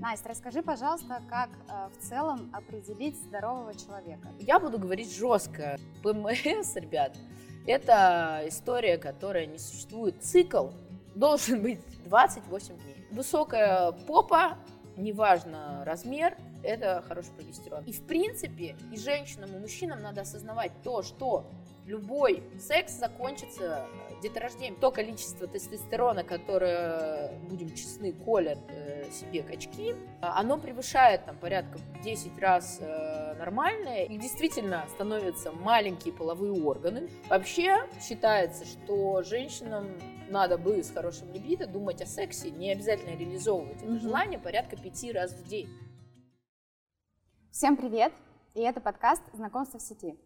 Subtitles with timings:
[0.00, 4.28] Настя, расскажи, пожалуйста, как э, в целом определить здорового человека?
[4.38, 5.76] Я буду говорить жестко.
[6.02, 7.18] ПМС, ребят,
[7.66, 10.22] это история, которая не существует.
[10.22, 10.68] Цикл
[11.14, 13.06] должен быть 28 дней.
[13.10, 14.56] Высокая попа,
[14.96, 17.84] неважно размер, это хороший прогестерон.
[17.84, 21.44] И в принципе и женщинам, и мужчинам надо осознавать то, что
[21.90, 23.86] любой секс закончится
[24.22, 24.76] деторождением.
[24.76, 32.38] То количество тестостерона, которое, будем честны, колят э, себе качки, оно превышает там порядка 10
[32.38, 34.04] раз э, нормальное.
[34.04, 37.10] И действительно становятся маленькие половые органы.
[37.28, 39.88] Вообще считается, что женщинам
[40.28, 45.10] надо бы с хорошим либидо думать о сексе, не обязательно реализовывать это желание порядка пяти
[45.12, 45.68] раз в день.
[47.50, 48.12] Всем привет!
[48.54, 50.16] И это подкаст «Знакомство в сети».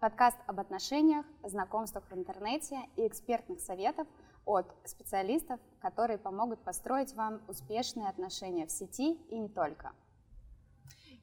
[0.00, 4.08] Подкаст об отношениях, знакомствах в интернете и экспертных советов
[4.46, 9.92] от специалистов, которые помогут построить вам успешные отношения в сети и не только.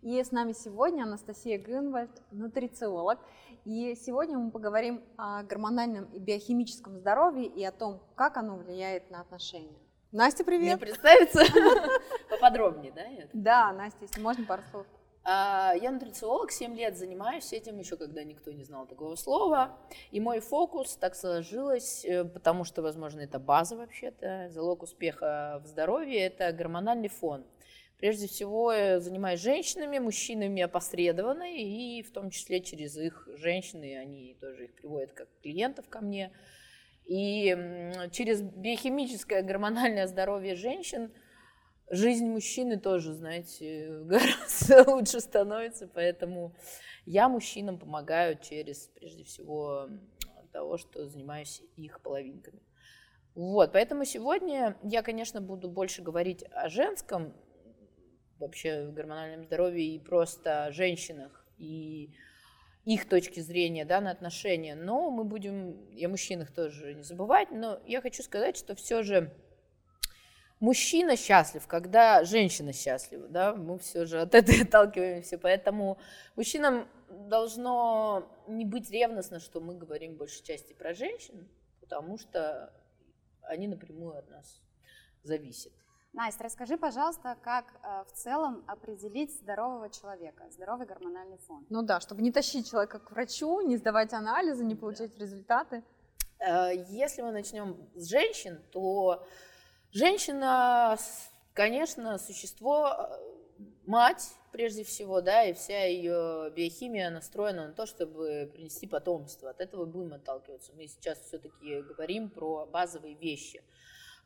[0.03, 3.17] И с нами сегодня Анастасия Грюнвальд, нутрициолог.
[3.65, 9.09] И сегодня мы поговорим о гормональном и биохимическом здоровье и о том, как оно влияет
[9.09, 9.79] на отношения.
[10.11, 10.77] Настя, привет!
[10.77, 11.41] Мне представиться
[12.29, 13.01] поподробнее, да?
[13.33, 14.85] Да, Настя, если можно, пару слов.
[15.29, 19.77] А, я нутрициолог, 7 лет занимаюсь этим, еще когда никто не знал такого слова.
[20.09, 24.47] И мой фокус так сложилось, э, потому что, возможно, это база вообще-то.
[24.49, 27.45] Залог успеха в здоровье– это гормональный фон.
[27.97, 34.37] Прежде всего, я занимаюсь женщинами, мужчинами опосредованно, и в том числе через их женщины, они
[34.39, 36.31] тоже их приводят как клиентов ко мне.
[37.03, 37.49] И
[38.13, 41.11] через биохимическое гормональное здоровье женщин–
[41.89, 46.55] жизнь мужчины тоже, знаете, гораздо лучше становится, поэтому
[47.05, 49.89] я мужчинам помогаю через, прежде всего,
[50.51, 52.61] того, что занимаюсь их половинками.
[53.35, 57.35] Вот, поэтому сегодня я, конечно, буду больше говорить о женском
[58.39, 62.15] вообще гормональном здоровье и просто о женщинах и
[62.85, 64.73] их точки зрения да, на отношения.
[64.75, 67.51] Но мы будем о мужчинах тоже не забывать.
[67.51, 69.31] Но я хочу сказать, что все же
[70.59, 75.97] мужчина счастлив, когда женщина счастлива, да, мы все же от этого отталкиваемся, поэтому
[76.35, 81.47] мужчинам должно не быть ревностно, что мы говорим в большей части про женщин,
[81.79, 82.73] потому что
[83.43, 84.61] они напрямую от нас
[85.23, 85.73] зависят.
[86.13, 91.65] Настя, расскажи, пожалуйста, как э, в целом определить здорового человека, здоровый гормональный фон?
[91.69, 95.23] Ну да, чтобы не тащить человека к врачу, не сдавать анализы, не получать да.
[95.23, 95.83] результаты.
[96.39, 99.27] Э, если мы начнем с женщин, то
[99.97, 100.95] Женщина,
[101.53, 103.17] конечно, существо, э,
[103.87, 109.49] мать прежде всего, да, и вся ее биохимия настроена на то, чтобы принести потомство.
[109.49, 110.71] От этого будем отталкиваться.
[110.75, 113.63] Мы сейчас все-таки говорим про базовые вещи.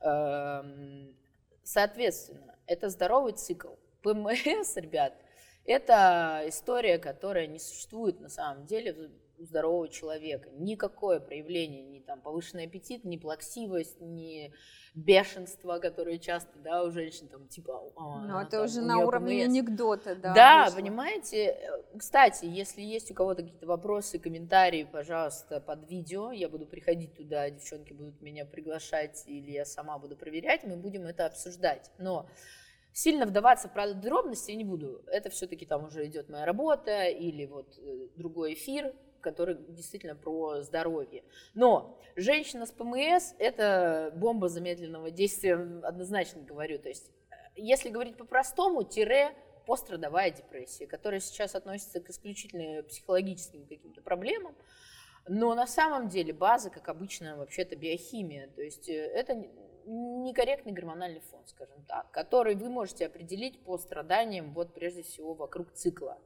[0.01, 1.15] Эм,
[1.63, 3.75] соответственно, это здоровый цикл.
[4.01, 5.13] ПМС, ребят,
[5.63, 9.09] это история, которая не существует на самом деле
[9.41, 10.49] у здорового человека.
[10.51, 14.53] Никакое проявление, ни там повышенный аппетит, ни плаксивость, ни
[14.93, 17.91] бешенство, которое часто, да, у женщин там типа...
[17.95, 19.53] А, ну, это там, уже на уровне ПМС.
[19.53, 20.33] анекдота, да.
[20.33, 20.77] Да, вышло.
[20.77, 21.57] понимаете.
[21.97, 27.49] Кстати, если есть у кого-то какие-то вопросы, комментарии, пожалуйста, под видео, я буду приходить туда,
[27.49, 31.89] девчонки будут меня приглашать, или я сама буду проверять, мы будем это обсуждать.
[31.97, 32.27] Но
[32.93, 35.03] сильно вдаваться в подробности я не буду.
[35.07, 40.61] Это все-таки там уже идет моя работа или вот э, другой эфир, который действительно про
[40.61, 41.23] здоровье.
[41.53, 46.79] Но женщина с ПМС– это бомба замедленного действия, однозначно говорю.
[46.79, 53.65] То есть, э, если говорить по-простому, тире пострадовая депрессия, которая сейчас относится к исключительно психологическим
[53.67, 54.55] каким-то проблемам,
[55.27, 58.47] но на самом деле база, как обычно, вообще-то биохимия.
[58.55, 59.47] То есть э, это
[59.85, 65.71] некорректный гормональный фон, скажем так, который вы можете определить по страданиям, вот прежде всего, вокруг
[65.73, 66.19] цикла.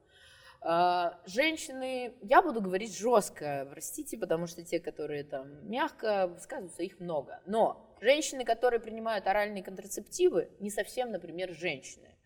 [0.68, 7.00] А, женщины, я буду говорить жестко, простите, потому что те, которые там мягко высказываются, их
[7.00, 7.40] много.
[7.46, 12.18] Но женщины, которые принимают оральные контрацептивы, не совсем, например, женщины.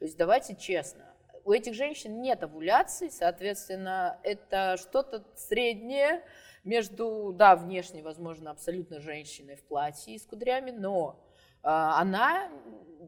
[0.00, 1.14] То есть давайте честно,
[1.44, 6.24] у этих женщин нет овуляции, соответственно, это что-то среднее
[6.64, 11.24] между, да, внешне, возможно, абсолютно женщиной в платье и с кудрями, но
[11.64, 12.50] она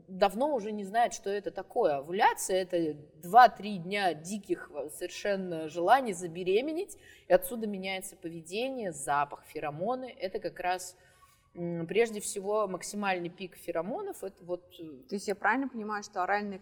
[0.08, 1.96] давно уже не знает, что это такое.
[1.96, 6.96] Овуляция– это 2-3 дня диких совершенно желаний забеременеть,
[7.28, 10.14] и отсюда меняется поведение, запах, феромоны.
[10.18, 10.96] Это как раз
[11.88, 14.22] прежде всего максимальный пик феромонов.
[14.22, 14.62] Это вот...
[14.78, 16.60] Э, То есть я правильно понимаю, что оральные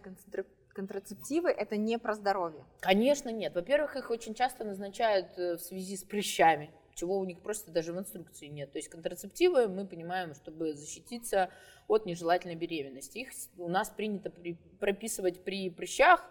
[0.73, 2.63] контрацептивы– это не про здоровье?
[2.79, 3.55] Конечно, нет.
[3.55, 6.71] Во-первых, их очень часто назначают э, в связи с прыщами.
[6.95, 8.71] Чего у них просто даже в инструкции нет.
[8.71, 11.51] То есть контрацептивы мы понимаем, чтобы защититься
[11.87, 13.19] от нежелательной беременности.
[13.19, 16.25] Их у нас принято при, прописывать при прыщах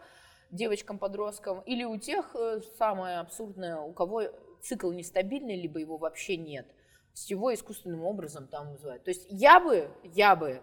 [0.50, 4.22] девочкам-подросткам или у тех, э, самое абсурдное, у кого
[4.62, 6.66] цикл нестабильный, либо его вообще нет.
[7.12, 9.05] С его искусственным образом там вызывают.
[9.05, 10.62] То есть я бы, я бы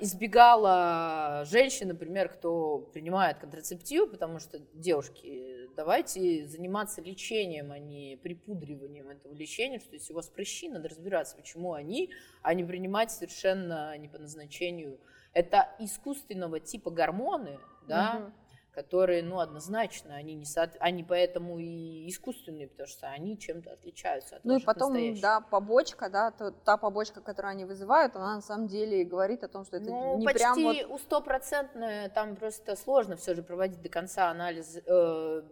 [0.00, 9.10] избегала женщин, например, кто принимает контрацептивы, потому что, девушки, давайте заниматься лечением, а не припудриванием
[9.10, 12.10] этого лечения, что если у вас прыщи, надо разбираться, почему они,
[12.42, 14.98] а не принимать совершенно не по назначению.
[15.32, 18.32] Это искусственного типа гормоны, да, угу
[18.76, 20.70] которые, ну, однозначно, они не со...
[20.80, 25.22] они поэтому и искусственные, потому что они чем-то отличаются от Ну и потом, настоящих.
[25.22, 29.48] да, побочка, да, то, та побочка, которую они вызывают, она на самом деле говорит о
[29.48, 30.90] том, что это ну, не почти прям вот...
[30.90, 35.42] у стопроцентное, там просто сложно все же проводить до конца анализ э,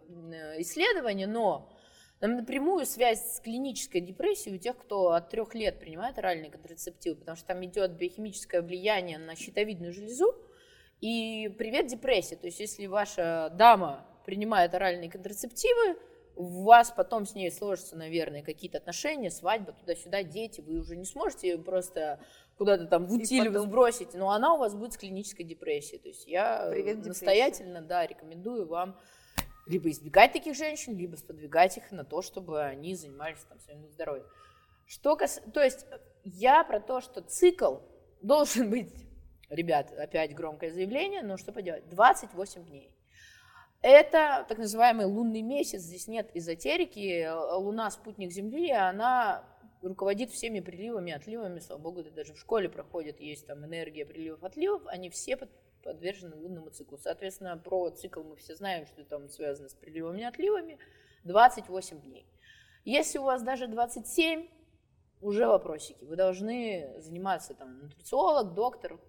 [0.59, 1.71] исследования, но
[2.21, 7.39] напрямую связь с клинической депрессией у тех, кто от трех лет принимает оральные контрацептивы, потому
[7.39, 10.35] что там идет биохимическое влияние на щитовидную железу,
[11.05, 12.35] и привет депрессия.
[12.35, 15.99] То есть если ваша дама принимает оральные контрацептивы,
[16.35, 21.05] у вас потом с ней сложатся, наверное, какие-то отношения, свадьба, туда-сюда, дети, вы уже не
[21.05, 22.21] сможете просто
[22.57, 23.67] куда-то там в утиль потом...
[23.67, 26.01] сбросить, но она у вас будет с клинической депрессией.
[26.01, 28.99] То есть я Привет, настоятельно, да, рекомендую вам
[29.67, 34.27] либо избегать таких женщин, либо сподвигать их на то, чтобы они занимались там своим здоровьем.
[34.87, 35.39] Что кас...
[35.53, 35.85] То есть
[36.25, 37.77] я про то, что цикл
[38.23, 38.91] должен быть
[39.49, 42.91] ребят, опять громкое заявление, но что поделать, 28 дней.
[43.83, 49.45] Это так называемый лунный месяц, здесь нет эзотерики, Луна спутник Земли, она
[49.83, 54.43] руководит всеми приливами, отливами, слава богу, это даже в школе проходит, есть там энергия приливов,
[54.43, 55.39] отливов, они все
[55.83, 56.97] подвержены лунному циклу.
[56.97, 60.79] Соответственно, про цикл мы все знаем, что там связано с приливами и отливами,
[61.25, 62.27] 28 дней.
[62.87, 64.49] Если у вас даже 27,
[65.25, 66.05] уже вопросики.
[66.05, 69.01] Вы должны заниматься там нутрициолог, доктор,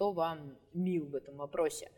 [0.00, 1.90] кто вам мил в этом вопросе.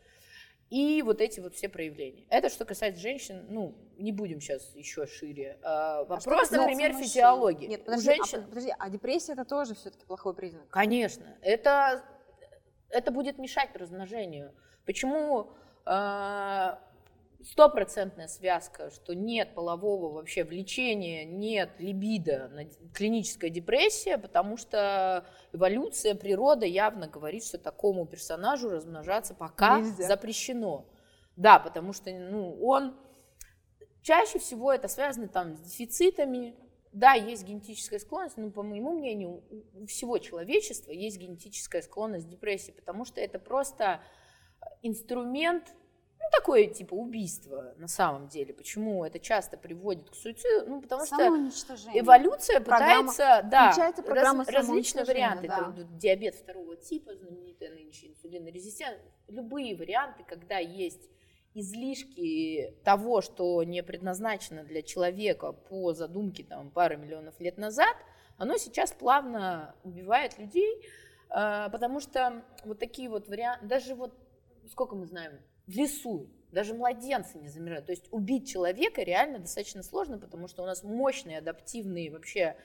[0.69, 2.25] И вот эти вот все проявления.
[2.29, 5.57] Это что касается женщин, ну, не будем сейчас еще шире.
[5.63, 7.67] А, а вопрос, а например, физиологии.
[7.67, 8.39] Нет, подожди, У женщин...
[8.39, 10.67] а, подожди, а депрессия это тоже все-таки плохой признак?
[10.67, 11.23] Конечно.
[11.41, 12.03] Это,
[12.89, 14.53] это будет мешать размножению.
[14.85, 15.51] Почему
[15.85, 16.81] а,
[17.43, 22.51] стопроцентная связка, что нет полового вообще влечения, нет либидо,
[22.93, 30.07] клиническая депрессия, потому что эволюция, природа явно говорит, что такому персонажу размножаться пока Нельзя.
[30.07, 30.85] запрещено.
[31.35, 32.95] Да, потому что ну, он
[34.01, 36.55] чаще всего это связано там с дефицитами.
[36.91, 39.43] Да, есть генетическая склонность, но по моему мнению
[39.73, 43.99] у всего человечества есть генетическая склонность к депрессии, потому что это просто
[44.83, 45.73] инструмент
[46.23, 48.53] ну, такое типа убийство на самом деле.
[48.53, 50.69] Почему это часто приводит к суициду?
[50.69, 51.17] Ну, потому что
[51.93, 55.47] эволюция программа, пытается, да, программа раз, различные варианты.
[55.47, 55.73] Да.
[55.75, 59.11] Это диабет второго типа, знаменитая нынче инсулинорезистентность.
[59.27, 61.09] Любые варианты, когда есть
[61.53, 67.95] излишки того, что не предназначено для человека по задумке там, пары миллионов лет назад,
[68.37, 70.83] оно сейчас плавно убивает людей,
[71.29, 74.17] а, потому что вот такие вот варианты, даже вот
[74.71, 76.29] сколько мы знаем, в лесу.
[76.51, 77.87] Даже младенцы не замирают.
[77.87, 82.55] То есть убить человека реально достаточно сложно, потому что у нас мощные адаптивные вообще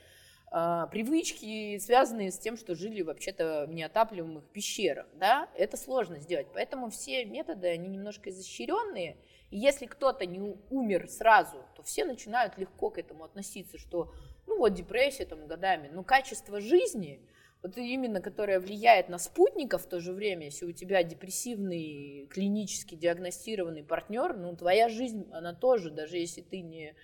[0.52, 5.06] э, привычки, связанные с тем, что жили вообще-то в неотапливаемых пещерах.
[5.14, 5.48] Да?
[5.54, 6.48] Это сложно сделать.
[6.52, 9.16] Поэтому все методы, они немножко изощренные.
[9.50, 14.12] И если кто-то не умер сразу, то все начинают легко к этому относиться, что
[14.46, 17.22] ну вот депрессия там годами, но качество жизни–
[17.62, 22.94] вот именно которая влияет на спутника в то же время, если у тебя депрессивный, клинически
[22.94, 26.94] диагностированный партнер, ну, твоя жизнь, она тоже, даже если ты не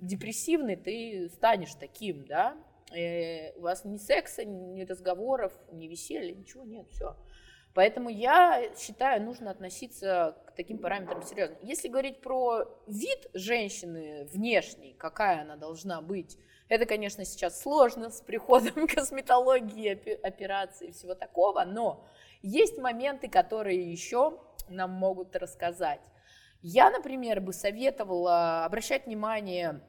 [0.00, 2.56] депрессивный, ты станешь таким, да,
[2.92, 7.16] и э, у вас ни секса, ни разговоров, ни веселья, ничего нет, все.
[7.72, 11.56] Поэтому я считаю, нужно относиться к таким параметрам серьезно.
[11.60, 18.20] Если говорить про вид женщины внешний, какая она должна быть, это, конечно, сейчас сложно с
[18.20, 22.06] приходом косметологии, операций и всего такого, но
[22.42, 26.00] есть моменты, которые еще нам могут рассказать.
[26.62, 29.82] Я, например, бы советовала обращать внимание,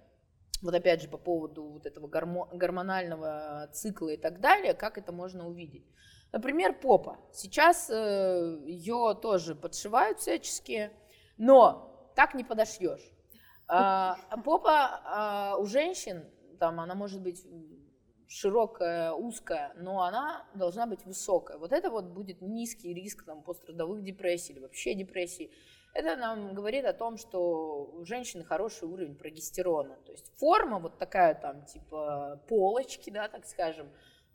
[0.61, 5.47] вот опять же по поводу вот этого гормонального цикла и так далее, как это можно
[5.47, 5.85] увидеть.
[6.33, 7.17] Например, попа.
[7.31, 10.91] Сейчас э, ее тоже подшивают всячески,
[11.37, 13.01] но так не подошьешь.
[13.67, 17.45] А, попа а, у женщин там она может быть
[18.27, 21.57] широкая, узкая, но она должна быть высокая.
[21.57, 25.51] Вот это вот будет низкий риск там, пострадовых депрессий или вообще депрессий.
[25.93, 29.95] это нам говорит о том, что у женщины хороший уровень прогестерона.
[30.05, 33.87] То есть форма вот такая там, типа полочки, да, так скажем,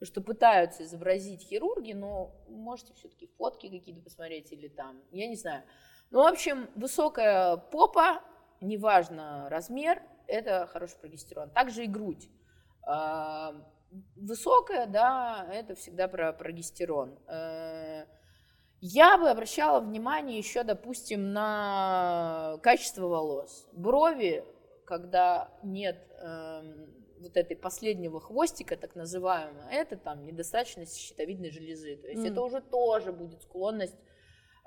[0.02, 5.64] что пытаются изобразить хирурги, но можете все-таки фотки какие-то посмотреть или там, я не знаю.
[6.10, 8.22] Ну, в общем, высокая попа,
[8.60, 11.50] неважно размер, это хороший прогестерон.
[11.50, 12.28] Также и грудь.
[14.16, 17.18] Высокая, да, это всегда про прогестерон.
[17.26, 18.04] Э,
[18.80, 23.66] я бы обращала внимание еще, допустим, на качество волос.
[23.72, 24.44] Брови,
[24.86, 26.62] когда нет э,
[27.18, 31.96] вот этой последнего хвостика, так называемого, это там недостаточность щитовидной железы.
[31.96, 32.30] То есть mm.
[32.30, 33.96] это уже тоже будет склонность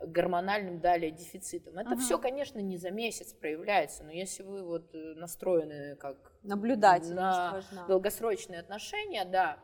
[0.05, 1.77] гормональным далее дефицитом.
[1.77, 2.01] Это ага.
[2.01, 7.53] все, конечно, не за месяц проявляется, но если вы вот э, настроены как наблюдать на
[7.53, 7.87] важна.
[7.87, 9.59] долгосрочные отношения, да,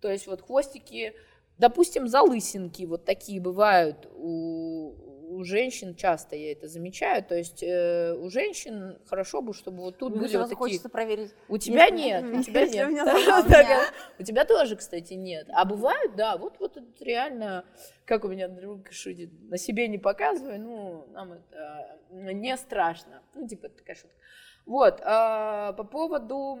[0.00, 1.14] то есть вот хвостики,
[1.58, 4.94] допустим, залысинки вот такие бывают у,
[5.42, 9.98] у женщин часто я это замечаю, то есть э, у женщин хорошо бы, чтобы вот
[9.98, 10.56] тут Мне были вот такие.
[10.56, 11.34] хочется проверить.
[11.48, 13.92] У тебя нет, у тебя нет.
[14.20, 15.48] У тебя тоже, кстати, нет.
[15.52, 17.64] А бывают, да, вот вот реально,
[18.04, 23.48] как у меня друг шутит, на себе не показывай, ну нам это не страшно, ну
[23.48, 24.16] типа такая шутка.
[24.64, 26.60] Вот а, по поводу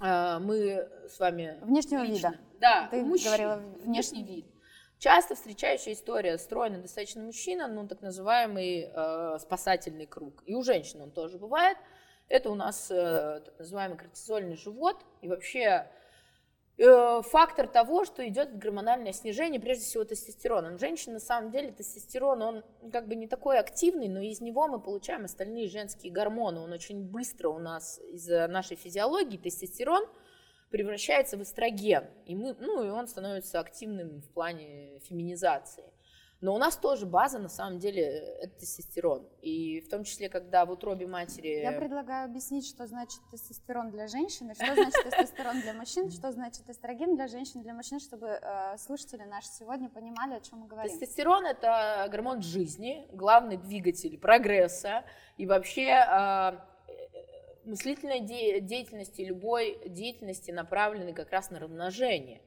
[0.00, 2.34] а, мы с вами внешнего вида.
[2.60, 4.46] Да, ты говорила внешний вид.
[4.98, 10.42] Часто встречающая история, стройный достаточно мужчина, ну, так называемый э, спасательный круг.
[10.44, 11.78] И у женщин он тоже бывает.
[12.28, 14.96] Это у нас э, так называемый кортизольный живот.
[15.22, 15.88] И вообще
[16.78, 20.74] э, фактор того, что идет гормональное снижение, прежде всего тестостерона.
[20.74, 24.66] У женщин на самом деле тестостерон, он как бы не такой активный, но из него
[24.66, 26.58] мы получаем остальные женские гормоны.
[26.58, 30.04] Он очень быстро у нас из-за нашей физиологии, тестостерон–
[30.70, 35.84] превращается в эстроген, и, мы, ну, и он становится активным в плане феминизации.
[36.40, 38.02] Но у нас тоже база, на самом деле,
[38.40, 39.28] это тестостерон.
[39.42, 41.62] И в том числе, когда в утробе матери...
[41.62, 46.68] Я предлагаю объяснить, что значит тестостерон для женщины, что значит тестостерон для мужчин, что значит
[46.70, 50.92] эстроген для женщин, для мужчин, чтобы э, слушатели наши сегодня понимали, о чем мы говорим.
[50.92, 55.04] Тестостерон– это гормон жизни, главный двигатель прогресса
[55.38, 56.52] и вообще э,
[57.68, 62.42] мыслительной де- деятельности, любой деятельности, направленной как раз на размножение.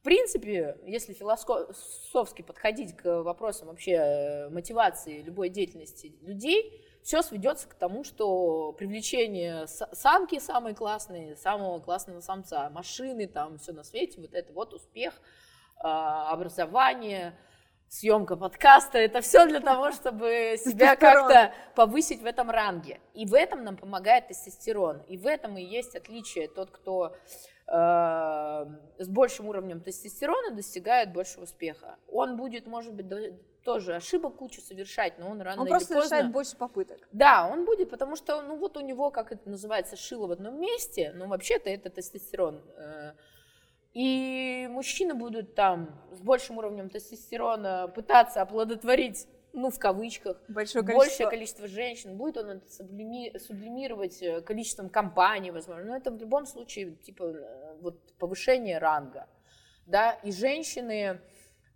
[0.00, 7.68] В принципе, если философски подходить к вопросам вообще э, мотивации любой деятельности людей, все сведется
[7.68, 14.20] к тому, что привлечение самки самой классной, самого классного самца, машины, там все на свете,
[14.20, 15.14] вот это вот успех,
[15.76, 17.38] а, образование,
[17.94, 23.00] съемка подкаста, это все для того, чтобы себя как-то повысить в этом ранге.
[23.14, 25.02] И в этом нам помогает тестостерон.
[25.08, 26.48] И в этом и есть отличие.
[26.48, 27.14] Тот, кто
[27.68, 27.72] э,
[28.98, 31.96] с большим уровнем тестостерона достигает большего успеха.
[32.10, 33.06] Он будет, может быть,
[33.62, 36.08] тоже ошибок кучу совершать, но он рано он или просто поздно...
[36.08, 36.98] совершает больше попыток.
[37.12, 40.60] Да, он будет, потому что, ну вот у него, как это называется, шило в одном
[40.60, 42.60] месте, но вообще-то это тестостерон.
[42.76, 43.12] Э,
[43.94, 50.94] и мужчины будут там с большим уровнем тестостерона пытаться оплодотворить ну, в кавычках, Большое количество.
[50.94, 56.18] большее количество женщин, будет он это сублими, сублимировать э, количеством компаний, возможно, но это в
[56.18, 59.28] любом случае, типа, э, вот повышение ранга,
[59.86, 61.20] да, и женщины,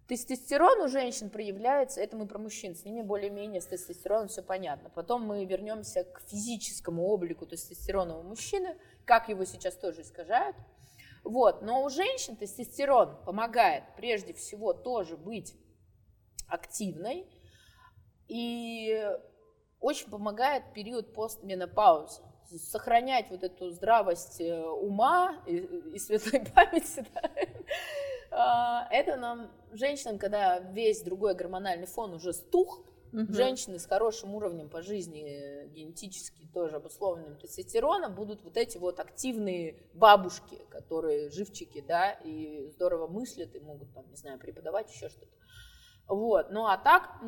[0.08, 4.90] тестостерон у женщин проявляется, это мы про мужчин, с ними более-менее с тестостероном все понятно,
[4.90, 10.56] потом мы вернемся к физическому облику тестостерона у мужчины, как его сейчас тоже искажают,
[11.24, 11.62] вот.
[11.62, 15.54] Но у женщин тестостерон помогает прежде всего тоже быть
[16.48, 17.26] активной
[18.28, 19.06] и
[19.80, 22.22] очень помогает период постменопаузы
[22.56, 27.30] сохранять вот эту здравость э, ума и, и светлой памяти, да,
[28.30, 33.32] а, это нам, женщинам, когда весь другой гормональный фон уже стух, Угу.
[33.32, 39.82] Женщины с хорошим уровнем по жизни, генетически тоже обусловленным тестостероном, будут вот эти вот активные
[39.94, 45.32] бабушки, которые живчики, да, и здорово мыслят, и могут, там, не знаю, преподавать еще что-то.
[46.08, 46.50] Вот.
[46.50, 47.20] Ну а так,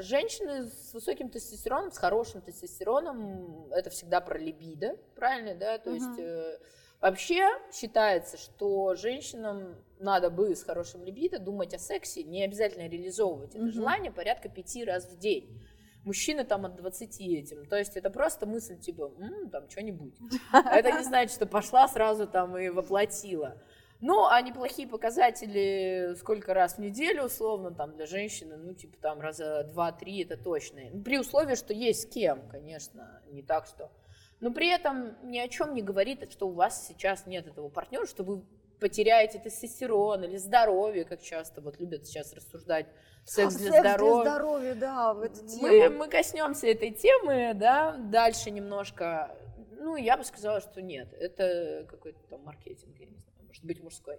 [0.00, 5.78] женщины с высоким тестостероном, с хорошим тестостероном, это всегда про либидо, правильно, да?
[5.78, 5.96] То угу.
[5.96, 6.58] есть э,
[7.00, 13.54] вообще считается, что женщинам надо бы с хорошим либидо думать о сексе, не обязательно реализовывать
[13.54, 13.72] это угу.
[13.72, 15.62] желание порядка пяти раз в день.
[16.04, 17.66] Мужчины там от 20 этим.
[17.66, 20.14] То есть это просто мысль типа, М, там что-нибудь.
[20.52, 23.60] Это не значит, что пошла сразу там и воплотила.
[24.00, 29.20] Ну, а неплохие показатели сколько раз в неделю, условно, там для женщины, ну, типа там
[29.20, 30.82] раза два-три, это точно.
[31.04, 33.90] При условии, что есть с кем, конечно, не так, что...
[34.40, 38.06] Но при этом ни о чем не говорит, что у вас сейчас нет этого партнера,
[38.06, 38.42] что вы
[38.80, 42.86] потеряете тестостерон или здоровье, как часто вот любят сейчас рассуждать
[43.24, 44.22] секс А, для секс здоровья.
[44.22, 45.98] для здоровья, да, в эту Мы, тему.
[45.98, 49.34] мы коснемся этой темы, да, дальше немножко.
[49.78, 53.82] Ну, я бы сказала, что нет, это какой-то там маркетинг, я не знаю, может быть
[53.82, 54.18] мужской.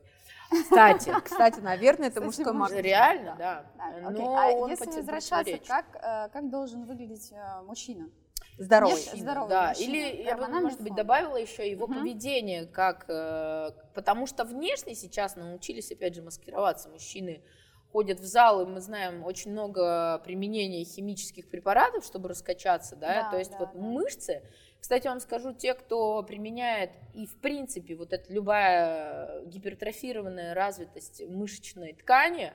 [0.49, 2.85] Кстати, Кстати, наверное, это мужской маркетинг.
[2.85, 3.65] реально, да.
[4.09, 8.09] Но А он если возвращаться, как, э, как должен выглядеть э, мужчина?
[8.57, 8.95] Здоровый.
[8.95, 9.69] Нет, здоровый да.
[9.69, 11.99] мужчина, Или я бы, может быть, добавила еще его Мгм.
[11.99, 16.89] поведение, как, э, потому что внешне сейчас научились, опять же, маскироваться.
[16.89, 17.43] Мужчины
[17.91, 23.31] ходят в зал, и мы знаем очень много применения химических препаратов, чтобы раскачаться, да, Да,
[23.31, 23.79] то есть да, вот да.
[23.79, 24.41] мышцы.
[24.79, 31.93] Кстати, вам скажу, те, кто применяет и в принципе вот эта любая гипертрофированная развитость мышечной
[31.93, 32.53] ткани,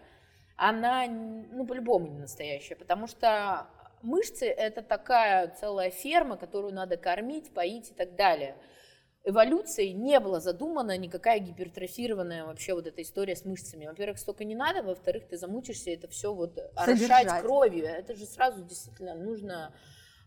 [0.57, 3.67] она, ну, по-любому не настоящая, потому что
[4.03, 8.57] мышцы– это такая целая ферма, которую надо кормить, поить и так далее.
[9.25, 13.87] Эволюцией не была задумана никакая гипертрофированная вообще вот эта история с мышцами.
[13.87, 17.85] Во-первых, столько не надо, во-вторых, ты замучишься это все вот орошать кровью.
[17.87, 19.73] Это же сразу действительно нужно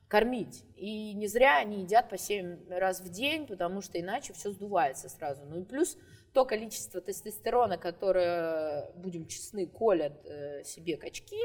[0.08, 0.64] кормить.
[0.76, 5.10] И не зря они едят по 7 раз в день, потому что иначе все сдувается
[5.10, 5.44] сразу.
[5.46, 5.98] Ну и плюс
[6.34, 11.40] то количество тестостерона, которое, будем честны, колят э, себе качки,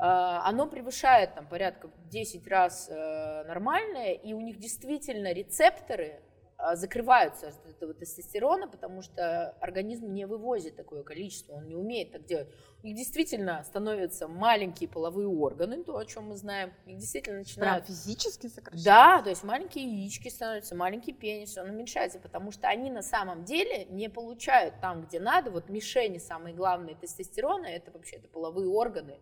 [0.00, 6.20] оно превышает там порядка в 10 раз э, нормальное, и у них действительно рецепторы
[6.58, 12.12] э, закрываются от этого тестостерона, потому что организм не вывозит такое количество, он не умеет
[12.12, 12.48] так делать.
[12.82, 17.46] У них действительно становятся маленькие половые органы, то, о чем мы знаем, их действительно Прям
[17.46, 18.82] начинают физически сокращать.
[18.84, 23.44] да, то есть маленькие яички становятся, маленький пенис, он уменьшается, потому что они на самом
[23.44, 25.50] деле не получают там, где надо.
[25.50, 29.20] Вот мишени самые главные тестостерона, это вообще это половые органы,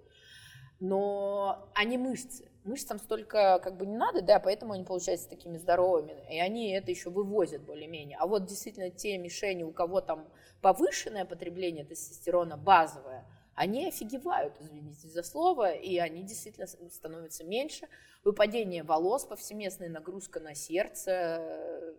[0.81, 2.51] но они мышцы.
[2.65, 6.91] Мышцам столько как бы не надо, да, поэтому они получаются такими здоровыми, и они это
[6.91, 8.19] еще вывозят более-менее.
[8.21, 10.29] А вот действительно те мишени, у кого там
[10.61, 17.89] повышенное потребление тестостерона базовое, они офигевают, извините за слово, и они действительно становятся меньше.
[18.23, 21.97] Выпадение волос, повсеместная нагрузка на сердце,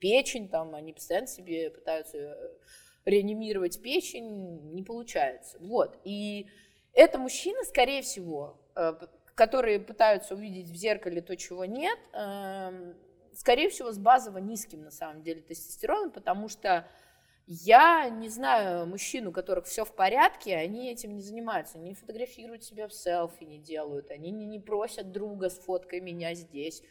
[0.00, 2.50] печень, там они постоянно себе пытаются э,
[3.06, 5.58] реанимировать печень, не получается.
[5.60, 6.48] Вот, и
[6.92, 8.94] это мужчины, скорее всего, э,
[9.34, 12.96] которые пытаются увидеть в зеркале то, чего нет, эм,
[13.34, 16.88] скорее всего, с базово низким, на самом деле, тестостероном, потому что
[17.46, 22.64] я не знаю мужчин, у которых все в порядке, они этим не занимаются, не фотографируют
[22.64, 26.82] себя в селфи, не делают, они не, не просят друга с фоткой меня здесь.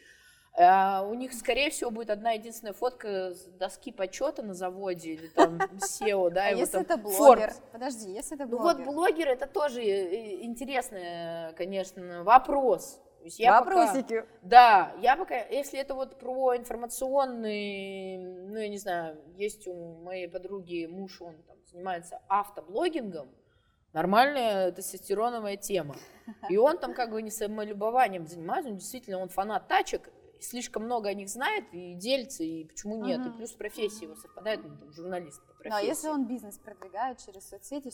[0.60, 5.28] А, У них, скорее всего, будет одна единственная фотка с доски почета на заводе или
[5.28, 7.52] там SEO, да, А если это блогер?
[7.70, 8.92] Подожди, если это Ну вот блогер?
[8.92, 13.00] блогер это тоже э, интересный, конечно, вопрос.
[13.36, 14.24] Я пока- Вопросики.
[14.42, 20.28] да, я пока, если это вот про информационный, ну, я не знаю, есть у моей
[20.28, 23.28] подруги муж, он там занимается автоблогингом,
[23.92, 25.96] нормальная тестостероновая тема.
[26.48, 31.08] И он там как бы не самолюбованием занимается, он действительно, он фанат тачек, слишком много
[31.08, 33.36] о них знает и делится, и почему нет, и Мгм.
[33.38, 35.86] плюс профессия его совпадает, он там журналист по Ну, а профессии.
[35.88, 37.90] если он бизнес продвигает через соцсети,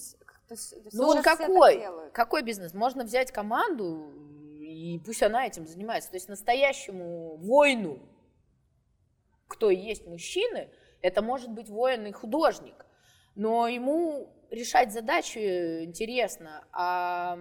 [0.48, 1.82] то есть- то Ну так какой?
[2.12, 2.74] Какой бизнес?
[2.74, 4.12] Можно взять команду,
[4.60, 6.10] и пусть она этим занимается.
[6.10, 7.98] То есть настоящему воину,
[9.48, 10.70] кто и есть мужчины,
[11.02, 12.86] это может быть воин и художник.
[13.34, 16.64] Но ему решать задачи интересно.
[16.72, 17.38] А,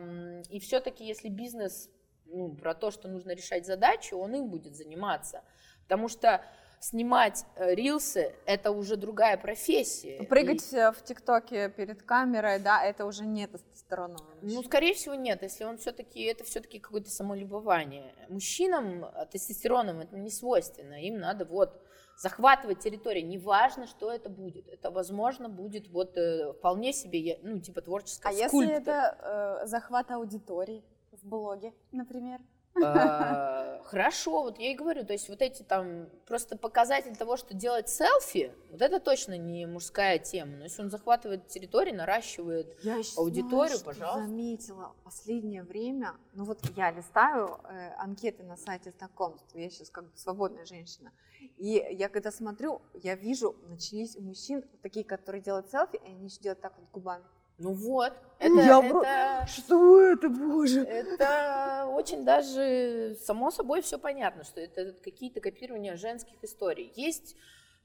[0.49, 1.89] и все-таки, если бизнес
[2.25, 5.43] ну, про то, что нужно решать задачи, он им будет заниматься.
[5.83, 6.43] Потому что
[6.79, 10.17] снимать э, рилсы– это уже другая профессия.
[10.17, 15.15] И- Прыгать э, в ТикТоке перед камерой, да, это уже не тестостероновый Ну, скорее всего,
[15.15, 15.43] нет.
[15.43, 18.13] Если он все-таки, это все-таки какое-то самолюбование.
[18.27, 21.01] Мужчинам а, тестостероном это не свойственно.
[21.01, 21.81] Им надо вот
[22.17, 23.25] захватывать территорию.
[23.27, 24.67] Неважно, что это будет.
[24.67, 28.75] Это, возможно, будет вот э, вполне себе, ну, типа творческая А если скульптор.
[28.81, 30.83] это э, захват аудитории
[31.23, 32.41] в блоге, например?
[32.83, 37.53] А, Хорошо, вот я и говорю, то есть вот эти там просто показатель того, что
[37.53, 40.57] делать селфи, вот это точно не мужская тема.
[40.57, 44.21] Но если он захватывает территорию, наращивает Я аудиторию, что пожалуйста.
[44.27, 49.89] заметила в последнее время, ну вот я листаю э, анкеты на сайте знакомств, я сейчас
[49.89, 51.12] как бы свободная женщина,
[51.57, 56.25] и я когда смотрю, я вижу, начались у мужчин такие, которые делают селфи, и они
[56.25, 57.25] еще делают так вот губами.
[57.57, 60.81] Ну вот, это, Я это, Что это, боже?
[60.81, 66.91] это очень даже само собой все понятно, что это какие-то копирования женских историй.
[66.95, 67.35] Есть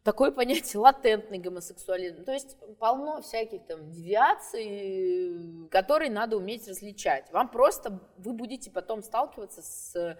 [0.02, 2.24] такое понятие латентный гомосексуализм.
[2.24, 7.30] То есть полно всяких там девиаций, которые надо уметь различать.
[7.30, 10.18] Вам просто, вы будете потом сталкиваться с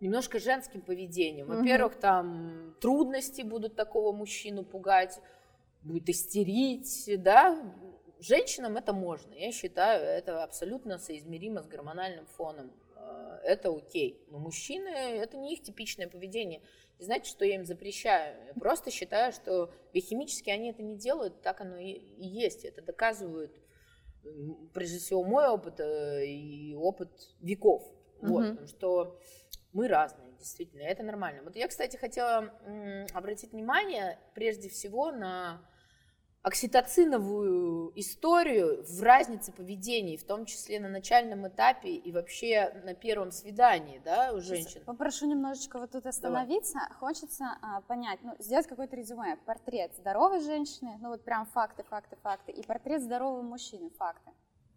[0.00, 1.46] немножко женским поведением.
[1.46, 5.20] Во-первых, там трудности будут такого мужчину пугать.
[5.82, 7.56] будет истерить, да,
[8.22, 9.32] женщинам это можно.
[9.34, 12.72] Я считаю, это абсолютно соизмеримо с гормональным фоном.
[12.96, 14.24] Э, это окей.
[14.28, 16.62] Но мужчины, это не их типичное поведение.
[16.98, 18.36] Не значит, что я им запрещаю.
[18.46, 22.64] Я просто считаю, что биохимически они это не делают, так оно и, есть.
[22.64, 23.60] Это доказывают,
[24.72, 27.82] прежде всего, мой опыт э, и опыт веков.
[28.20, 29.18] Вот, потому что
[29.72, 31.42] мы разные, действительно, это нормально.
[31.42, 32.52] Вот я, кстати, хотела
[33.12, 35.60] обратить внимание прежде всего на
[36.42, 43.30] окситоциновую историю в разнице поведений, в том числе на начальном этапе и вообще на первом
[43.30, 44.82] свидании, да, у женщин.
[44.84, 46.74] Попрошу немножечко вот тут остановиться.
[46.74, 46.92] Давай.
[46.98, 49.36] Хочется а, понять, ну, сделать какое-то резюме.
[49.46, 54.32] Портрет здоровой женщины, ну вот прям факты, факты, факты, и портрет здорового мужчины, факты.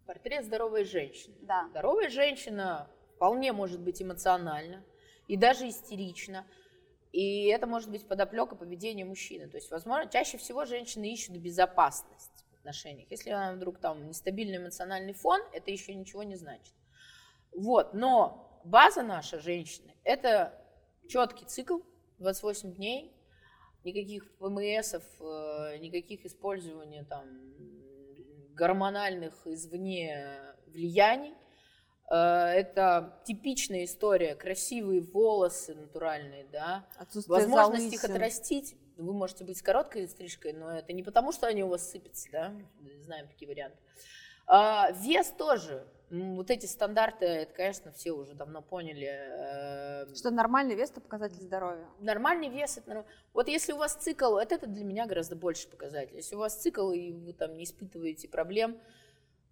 [0.06, 1.34] Портрет здоровой женщины.
[1.40, 1.66] Да.
[1.70, 4.84] Здоровая женщина вполне может быть эмоциональна
[5.26, 6.46] и даже истерична
[7.16, 9.48] и это может быть подоплека поведения мужчины.
[9.48, 13.10] То есть, возможно, чаще всего женщины ищут безопасность в отношениях.
[13.10, 16.74] Если она вдруг там нестабильный эмоциональный фон, это еще ничего не значит.
[17.52, 20.62] Вот, но база наша женщины– это
[21.08, 21.78] четкий цикл,
[22.18, 23.16] 28 дней,
[23.82, 27.24] никаких ПМСов, э, никаких использования там
[28.52, 31.45] гормональных извне влияний– Э,
[32.08, 36.86] это типичная история, красивые волосы натуральные, да.
[36.96, 37.98] Отсутствие Возможность залысин.
[37.98, 38.76] их отрастить.
[38.96, 42.28] Вы можете быть с короткой стрижкой, но это не потому, что они у вас сыпятся,
[42.30, 42.52] да.
[43.02, 43.78] Знаем такие варианты.
[44.46, 45.86] А, вес тоже.
[46.08, 49.08] Вот эти стандарты, это, конечно, все уже давно поняли.
[49.08, 51.84] Э, что нормальный вес– это показатель здоровья.
[51.98, 56.14] Нормальный вес– это Вот если у вас цикл, это, это для меня гораздо больше показатель.
[56.14, 58.78] Если у вас цикл, и вы там не испытываете проблем,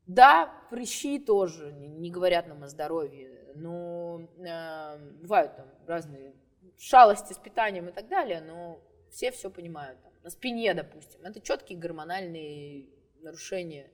[0.07, 6.35] да, прыщи тоже не говорят нам о здоровье, но э, бывают там разные
[6.79, 10.03] шалости с питанием и так далее, но все все понимают.
[10.03, 12.91] Там, на спине, допустим, это четкие гормональные
[13.21, 13.91] нарушения,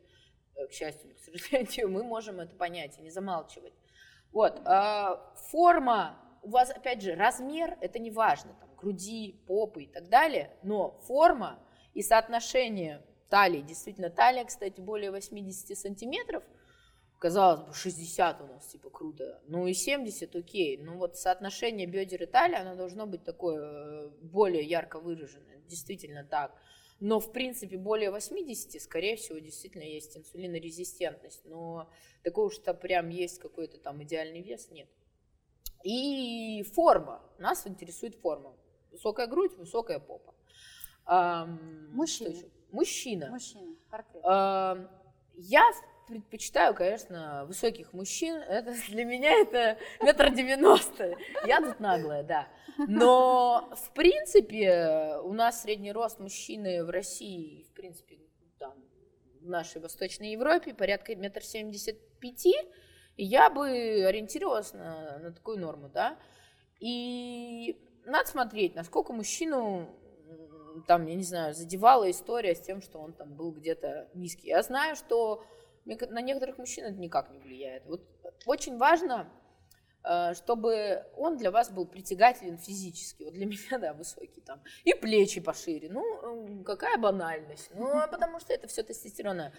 [0.57, 3.75] э, к счастью или к сожалению, мы можем это понять и не замалчивать.
[4.33, 5.17] Вот, э,
[5.51, 10.57] форма, у вас, опять же, размер, это не важно, там, груди, попы и так далее,
[10.63, 11.59] но форма
[11.95, 13.63] и соотношение талии.
[13.63, 16.43] Действительно, талия, кстати, более 80 сантиметров.
[17.19, 19.43] Казалось бы, 60 у нас, типа, круто.
[19.47, 20.79] Ну и 70, окей.
[20.79, 25.59] Ну вот соотношение бедер и талии, оно должно быть такое э, более ярко выраженное.
[25.69, 26.55] Действительно так.
[26.99, 31.45] Но, в принципе, более 80, скорее всего, действительно есть инсулинорезистентность.
[31.45, 31.91] Но
[32.23, 34.89] такого уж-то прям есть какой-то там идеальный вес, нет.
[35.83, 37.23] И форма.
[37.39, 38.55] Нас интересует форма.
[38.91, 40.35] Высокая грудь, высокая попа.
[41.93, 42.35] Мужчина.
[42.73, 43.31] Мужчина.
[43.31, 44.23] Мужчина, портрет.
[45.35, 45.63] Я
[46.11, 48.37] предпочитаю, конечно, высоких мужчин.
[48.37, 51.17] Это для меня это метр девяносто.
[51.47, 52.49] Я тут наглая, да.
[52.89, 58.19] Но, в принципе, у нас средний рост мужчины в России, в принципе,
[58.59, 58.75] там,
[59.41, 62.55] в нашей Восточной Европе порядка метр семьдесят пяти.
[63.17, 66.19] И я бы ориентировалась на, на такую норму, да.
[66.81, 69.89] И надо смотреть, насколько мужчину
[70.87, 74.49] там, я не знаю, задевала история с тем, что он там был где-то низкий.
[74.49, 75.45] Я знаю, что
[75.85, 77.85] на некоторых мужчин это никак не влияет.
[77.87, 78.03] Вот
[78.47, 79.29] очень важно,
[80.05, 83.25] э, чтобы он для вас был притягателен физически.
[83.25, 84.63] Вот для меня, да, высокий там.
[84.85, 85.89] И плечи пошире.
[85.91, 87.71] Ну, какая банальность.
[87.75, 89.53] Ну, а потому что это все тестостерона.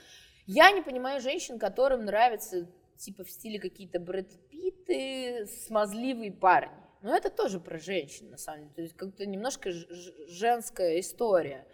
[0.48, 6.81] Я не понимаю женщин, которым нравится типа в стиле какие-то Брэд Питты, смазливые парни.
[7.02, 8.74] Но это тоже про женщин, на самом деле.
[8.76, 9.72] То есть как-то немножко
[10.28, 11.66] женская история.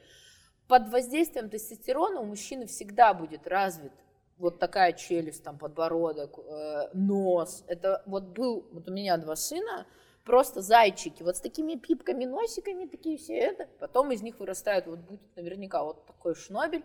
[0.68, 3.94] Под воздействием тестостерона у мужчины всегда будет развит
[4.38, 7.64] вот такая челюсть, там подбородок, э, нос.
[7.68, 9.88] Это вот был, вот у меня два сына,
[10.24, 13.68] просто зайчики, вот с такими пипками, носиками, такие все это.
[13.80, 16.84] Потом из них вырастает, вот будет наверняка вот такой шнобель.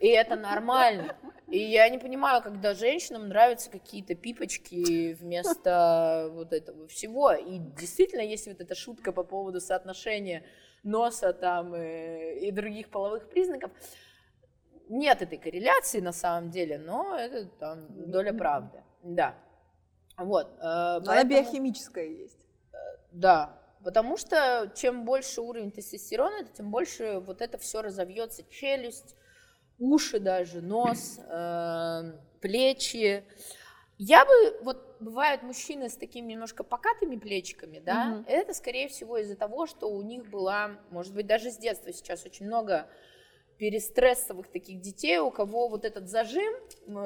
[0.00, 1.16] И это нормально.
[1.48, 7.32] И я не понимаю, когда женщинам нравятся какие-то пипочки вместо вот этого всего.
[7.32, 10.44] И действительно, есть вот эта шутка по поводу соотношения
[10.82, 13.70] носа там и, э, и других половых признаков.
[14.88, 18.82] Нет этой корреляции на самом деле, но это там доля правды.
[19.02, 19.34] Да.
[20.16, 20.48] Вот.
[20.58, 22.40] Э, поэтому, Она биохимическая есть.
[22.72, 22.76] Э,
[23.12, 28.44] да, потому что чем больше уровень тестостерона, тем больше вот это все разовьется.
[28.50, 29.16] Челюсть,
[29.78, 33.24] уши даже, нос, э, плечи.
[33.96, 38.24] Я бы, вот бывают мужчины с такими немножко покатыми плечиками, да, угу.
[38.28, 42.24] это скорее всего из-за того, что у них была, может быть, даже с детства сейчас
[42.24, 42.88] очень много
[43.58, 46.54] перестрессовых таких детей, у кого вот этот зажим,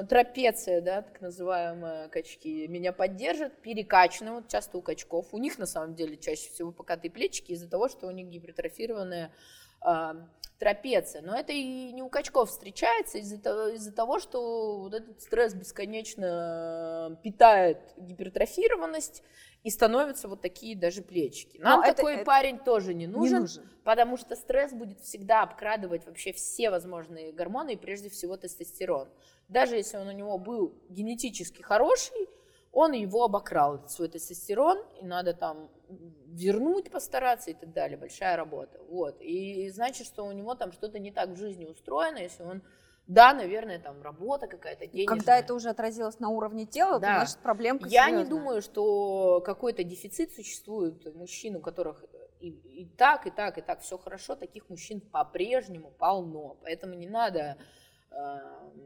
[0.06, 5.66] трапеция, да, так называемые качки, меня поддержат, перекачаны, вот часто у качков, у них на
[5.66, 9.32] самом деле чаще всего покатые плечики из-за того, что у них гипертрофированная
[9.86, 10.12] э,
[10.62, 11.22] трапеция.
[11.22, 15.54] Но это и не у качков встречается из-за того, из того, что вот этот стресс
[15.54, 19.24] бесконечно питает гипертрофированность,
[19.64, 21.58] и становятся вот такие даже плечики.
[21.58, 25.00] Нам Но такой это, парень это тоже не нужен, не нужен, потому что стресс будет
[25.00, 29.08] всегда обкрадывать вообще все возможные гормоны, и прежде всего тестостерон.
[29.48, 32.28] Даже если он у него был генетически хороший,
[32.72, 35.70] он его обокрал, свой тестостерон, и надо там
[36.26, 37.98] вернуть, постараться и так далее.
[37.98, 38.80] Большая работа.
[38.88, 39.20] Вот.
[39.20, 42.62] И значит, что у него там что-то не так в жизни устроено, если он
[43.08, 45.18] да, наверное, там работа какая-то денежная.
[45.18, 47.08] Когда это уже отразилось на уровне тела, да.
[47.08, 48.24] то значит проблемка Я серьезная.
[48.24, 52.04] не думаю, что какой-то дефицит существует у мужчин, у которых
[52.40, 54.36] и, и так, и так, и так все хорошо.
[54.36, 56.56] Таких мужчин по-прежнему полно.
[56.62, 57.58] Поэтому не надо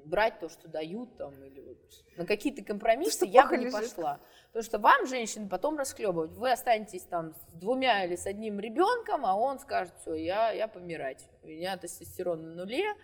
[0.04, 1.78] брать то, что дают, там, или вот
[2.16, 4.20] на какие-то компромиссы что я бы не пошла.
[4.48, 6.32] Потому что вам, женщин, потом расхлебывать.
[6.32, 10.68] Вы останетесь там с двумя или с одним ребенком, а он скажет, все, я, я
[10.68, 11.28] помирать.
[11.42, 12.94] У меня тестостерон на нуле,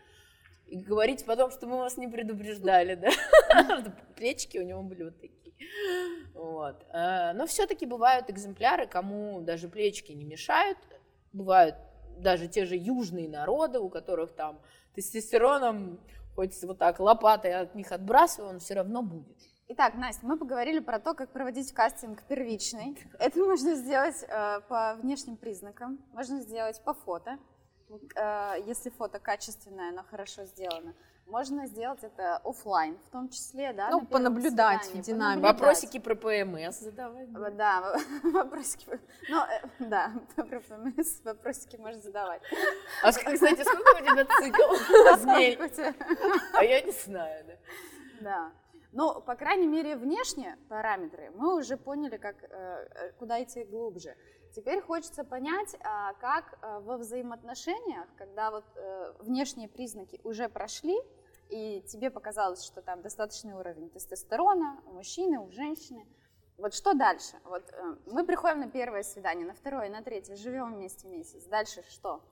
[0.67, 3.11] и говорить потом, что мы вас не предупреждали, да,
[4.17, 5.55] плечики у него были вот такие.
[6.35, 6.87] Вот.
[6.91, 10.79] А, но все-таки бывают экземпляры, кому даже плечики не мешают,
[11.33, 11.77] бывают
[12.17, 14.61] даже те же южные народы, у которых там
[14.95, 16.01] тестостероном
[16.35, 19.37] хоть вот так лопатой от них отбрасывай, он все равно будет.
[19.69, 22.97] Итак, Настя, мы поговорили про то, как проводить кастинг первичный.
[23.19, 27.39] Это можно сделать э, по внешним признакам, можно сделать по фото,
[28.17, 30.95] Э, если фото качественное, но хорошо сделано.
[31.33, 33.89] Можно сделать это офлайн, в том числе, да?
[33.89, 35.41] Ну, понаблюдать в динамике.
[35.41, 37.33] Вопросики про ПМС задавать.
[37.57, 39.01] Да, вопросики.
[39.31, 42.43] Ну, э, да, про ПМС вопросики можно задавать.
[43.03, 44.73] А, кстати, сколько у тебя цикл?
[46.53, 47.55] А я не знаю, да.
[48.21, 48.53] Да.
[48.93, 54.17] Ну, по крайней мере, внешние параметры мы уже поняли, как, э, куда идти глубже.
[54.55, 60.95] Теперь хочется понять, а, как во взаимоотношениях, когда вот э, внешние признаки уже прошли,
[61.53, 66.07] и тебе показалось, что там достаточный уровень тестостерона у мужчины, у женщины,
[66.57, 67.35] вот что дальше?
[67.45, 71.45] Вот э, мы приходим на первое свидание, на второе, на третье, живем вместе месяц.
[71.45, 72.23] Дальше что?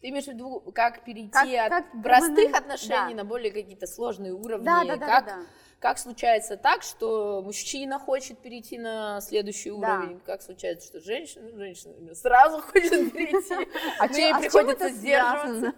[0.00, 3.22] Ты имеешь в виду, как перейти как, от как простых отношений да.
[3.22, 4.64] на более какие-то сложные уровни?
[4.64, 5.42] Да, да, да, как, да, да.
[5.78, 10.18] как случается так, что мужчина хочет перейти на следующий уровень?
[10.18, 10.24] Да.
[10.24, 15.74] Как случается, что женщина, женщина сразу хочет перейти, а ей приходится сдерживаться?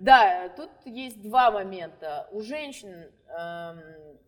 [0.00, 2.28] Да, тут есть два момента.
[2.32, 3.80] У женщин, эм,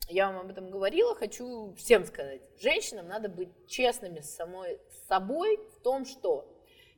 [0.08, 5.08] я вам об этом говорила, хочу всем сказать, женщинам надо быть честными с самой с
[5.08, 6.46] собой в том, что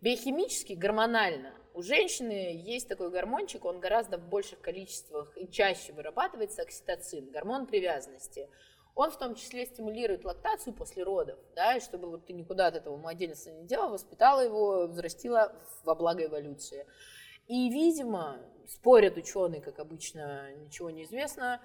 [0.01, 6.63] биохимически, гормонально у женщины есть такой гормончик, он гораздо в больших количествах и чаще вырабатывается
[6.63, 8.49] окситоцин, гормон привязанности.
[8.95, 12.77] Он в том числе стимулирует лактацию после родов, да, и чтобы вот ты никуда от
[12.77, 16.87] этого младенца не делала, воспитала его, взрастила во благо эволюции.
[17.47, 21.61] И, видимо, спорят ученые, как обычно, ничего не известно,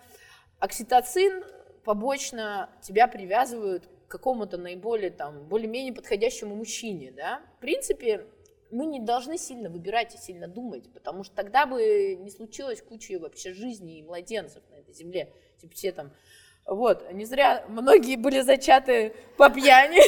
[0.60, 1.44] окситоцин
[1.84, 7.42] побочно тебя привязывают к какому-то наиболее там более-менее подходящему мужчине, да.
[7.58, 8.26] В принципе,
[8.72, 13.14] мы не должны сильно выбирать и сильно думать, потому что тогда бы не случилось кучи
[13.14, 15.34] вообще жизни и младенцев на этой земле.
[15.60, 16.12] Типа все там
[16.70, 20.00] вот, не зря многие были зачаты по пьяни.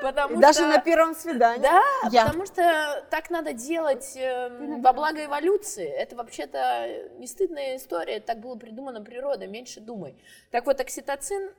[0.40, 1.62] Даже на первом свидании.
[1.62, 5.88] Да, потому что так надо делать эм, во благо эволюции.
[5.88, 10.16] Это вообще-то не стыдная история, так было придумано природой, меньше думай.
[10.50, 11.50] Так вот, окситоцин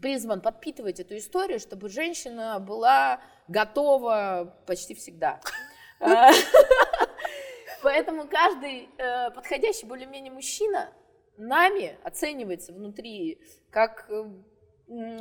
[0.00, 5.40] призван подпитывать эту историю, чтобы женщина была готова почти всегда.
[7.82, 10.90] Поэтому каждый э, подходящий более-менее мужчина
[11.38, 14.10] нами оценивается внутри как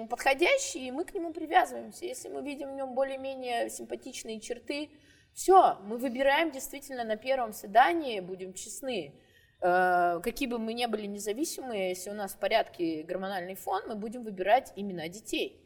[0.09, 2.05] подходящий, и мы к нему привязываемся.
[2.05, 4.89] Если мы видим в нем более-менее симпатичные черты,
[5.33, 9.13] все, мы выбираем действительно на первом свидании, будем честны,
[9.59, 13.95] Э, какие бы мы ни были независимые, если у нас в порядке гормональный фон, мы
[13.95, 15.63] будем выбирать именно детей.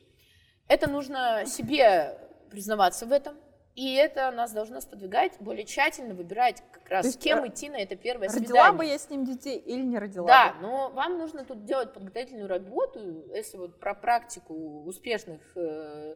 [0.67, 2.17] Это нужно себе
[2.49, 3.37] признаваться в этом,
[3.75, 7.95] и это нас должно сподвигать более тщательно выбирать как раз, с кем идти на это
[7.95, 8.63] первое родила свидание.
[8.63, 10.61] Родила бы я с ним детей или не родила Да, бы?
[10.61, 12.99] но вам нужно тут делать подготовительную работу,
[13.33, 16.15] если вот про практику успешных э,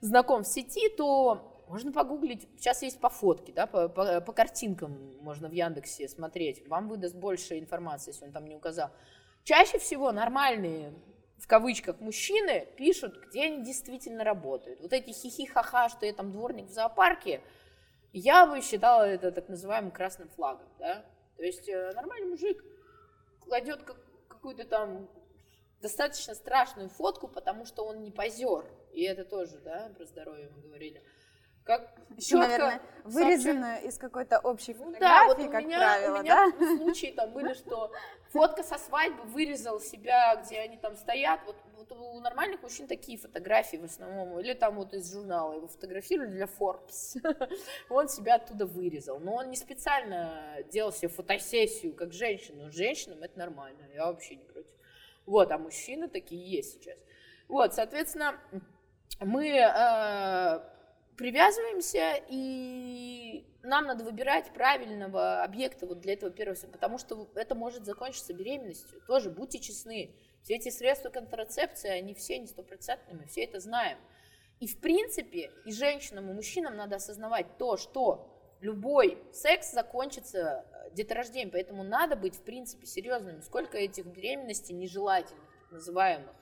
[0.00, 5.16] знакомств в сети, то можно погуглить, сейчас есть по фотке, да, по, по, по картинкам
[5.20, 8.90] можно в Яндексе смотреть, вам выдаст больше информации, если он там не указал.
[9.44, 10.92] Чаще всего нормальные,
[11.40, 14.80] в кавычках, мужчины пишут, где они действительно работают.
[14.80, 17.40] Вот эти хихи-ха-ха, что я там дворник в зоопарке,
[18.12, 21.04] я бы считала это так называемым красным флагом, да.
[21.36, 22.62] То есть э, нормальный мужик
[23.40, 23.82] кладет
[24.28, 25.08] какую-то там
[25.80, 28.66] достаточно страшную фотку, потому что он не позер.
[28.92, 31.02] И это тоже, да, про здоровье мы говорили.
[31.64, 36.18] Как Еще, наверное, вырезанную из какой-то общей ну, фотографии, да, вот у как меня, правило,
[36.18, 36.76] у меня да?
[36.76, 37.92] случаи там были, что
[38.30, 41.40] фотка со свадьбы вырезал себя, где они там стоят.
[41.46, 44.38] Вот, вот у нормальных мужчин такие фотографии в основном.
[44.40, 47.20] Или там вот из журнала его фотографировали для Forbes.
[47.88, 49.18] Он себя оттуда вырезал.
[49.18, 52.70] Но он не специально делал себе фотосессию, как женщина.
[52.70, 54.70] Женщинам это нормально, я вообще не против.
[55.26, 56.98] Вот, а мужчины такие есть сейчас.
[57.48, 58.38] Вот, соответственно,
[59.20, 60.60] мы э,
[61.20, 67.84] привязываемся, и нам надо выбирать правильного объекта вот для этого первого, потому что это может
[67.84, 69.02] закончиться беременностью.
[69.06, 70.14] Тоже будьте честны.
[70.42, 73.98] Все эти средства контрацепции, они все не стопроцентные, мы все это знаем.
[74.60, 78.26] И в принципе и женщинам, и мужчинам надо осознавать то, что
[78.62, 83.42] любой секс закончится э, деторождением, поэтому надо быть в принципе серьезными.
[83.42, 86.34] Сколько этих беременностей нежелательных, так называемых,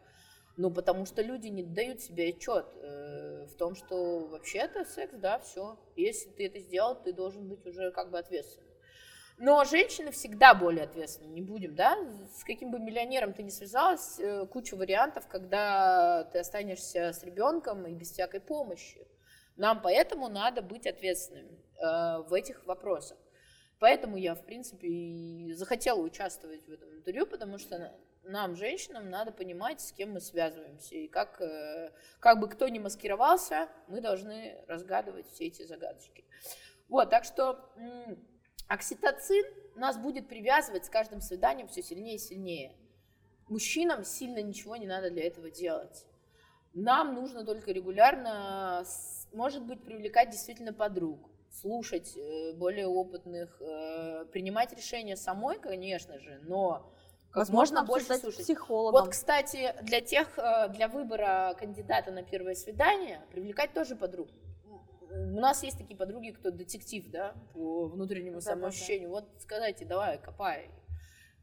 [0.59, 5.39] ну, потому что люди не дают себе отчет э, в том, что вообще-то секс, да,
[5.39, 5.79] все.
[5.95, 8.69] Если ты это сделал, ты должен быть уже как бы ответственным.
[9.39, 11.97] Но женщины всегда более ответственны, не будем, да?
[12.35, 17.87] С каким бы миллионером ты ни связалась, э, куча вариантов, когда ты останешься с ребенком
[17.87, 19.07] и без всякой помощи.
[19.57, 23.17] Нам поэтому надо быть ответственными э, в этих вопросах.
[23.79, 27.95] Поэтому я, в принципе, и захотела участвовать в этом интервью, потому что
[28.29, 30.95] нам, женщинам, надо понимать, с кем мы связываемся.
[30.95, 36.25] И как, э, как бы кто ни маскировался, мы должны разгадывать все эти загадочки.
[36.89, 37.59] Вот, так что
[38.69, 42.77] окситоцин нас будет привязывать с каждым свиданием все сильнее и сильнее.
[43.49, 46.05] Мужчинам сильно ничего не надо для этого делать.
[46.75, 48.85] Нам нужно только регулярно,
[49.33, 56.41] может быть, привлекать действительно подруг, слушать э, более опытных, э, принимать решения самой, конечно же,
[56.43, 56.93] но
[57.35, 58.41] Возможно, больше слушать.
[58.41, 59.03] психологом.
[59.03, 64.29] Вот, кстати, для тех, э, для выбора кандидата на первое свидание, привлекать тоже подруг.
[65.11, 69.11] У нас есть такие подруги, кто детектив, да, по внутреннему да, самоощущению.
[69.11, 69.27] Да, да.
[69.27, 70.71] Вот сказайте, давай, копай.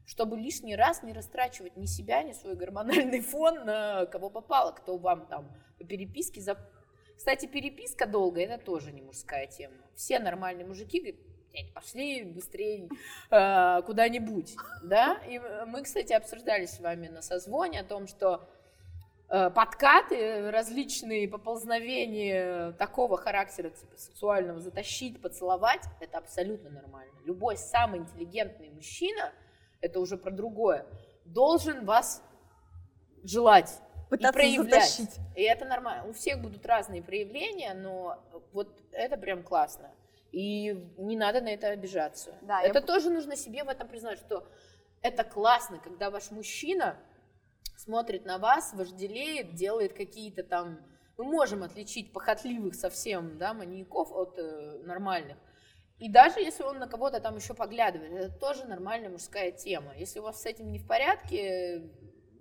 [0.06, 4.96] Чтобы лишний раз не растрачивать ни себя, ни свой гормональный фон на кого попало, кто
[4.98, 6.56] вам там по переписке за...
[7.16, 9.74] Кстати, переписка долгая, это тоже не мужская тема.
[9.94, 11.20] Все нормальные мужики говорят,
[11.74, 12.88] пошли быстрее
[13.30, 18.48] э, куда-нибудь, да, и мы, кстати, обсуждали с вами на созвоне о том, что
[19.28, 27.12] э, подкаты, различные поползновения такого характера, типа сексуального, затащить, поцеловать, это абсолютно нормально.
[27.24, 29.32] Любой самый интеллигентный мужчина,
[29.80, 30.86] это уже про другое,
[31.24, 32.22] должен вас
[33.24, 34.88] желать Пытаться и проявлять.
[34.88, 35.20] Затащить.
[35.34, 36.08] И это нормально.
[36.08, 38.18] У всех будут разные проявления, но
[38.52, 39.90] вот это прям классно.
[40.36, 42.34] И не надо на это обижаться.
[42.42, 42.84] Да, это я...
[42.84, 44.46] тоже нужно себе в этом признать, что
[45.00, 46.98] это классно, когда ваш мужчина
[47.78, 50.78] смотрит на вас, вожделеет, делает какие-то там...
[51.16, 55.38] Мы можем отличить похотливых совсем, да, маньяков от э, нормальных.
[55.98, 59.96] И даже если он на кого-то там еще поглядывает, это тоже нормальная мужская тема.
[59.96, 61.78] Если у вас с этим не в порядке,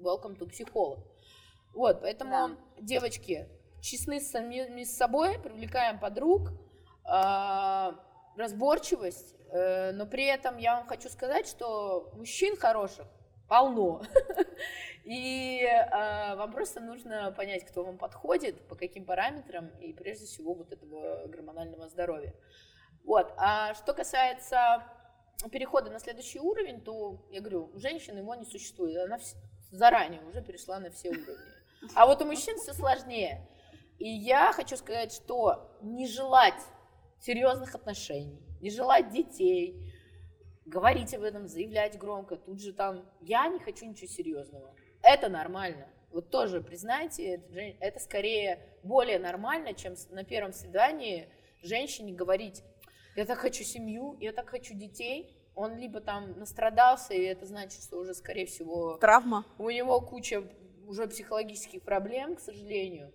[0.01, 0.99] welcome to психолог.
[1.73, 2.57] Вот, поэтому, да.
[2.81, 3.47] девочки,
[3.81, 6.51] честны с самими с собой, привлекаем подруг,
[8.35, 13.07] разборчивость, э, но при этом я вам хочу сказать, что мужчин хороших
[13.47, 14.01] полно.
[15.05, 20.55] И э, вам просто нужно понять, кто вам подходит, по каким параметрам, и прежде всего
[20.55, 22.33] вот этого гормонального здоровья.
[23.03, 23.31] Вот.
[23.37, 24.83] А что касается
[25.51, 28.97] перехода на следующий уровень, то я говорю, у женщины его не существует.
[28.97, 29.19] Она
[29.71, 31.35] заранее уже перешла на все уровни.
[31.93, 33.47] А вот у мужчин все сложнее.
[33.99, 36.61] И я хочу сказать, что не желать
[37.25, 39.91] серьезных отношений, не желать детей,
[40.65, 44.75] говорить об этом, заявлять громко, тут же там, я не хочу ничего серьезного.
[45.01, 45.87] Это нормально.
[46.11, 47.41] Вот тоже признайте,
[47.79, 51.27] это скорее более нормально, чем на первом свидании
[51.61, 52.63] женщине говорить,
[53.15, 55.35] я так хочу семью, я так хочу детей.
[55.55, 59.45] Он либо там настрадался, и это значит, что уже, скорее всего, травма.
[59.57, 60.43] У него куча
[60.85, 63.13] уже психологических проблем, к сожалению.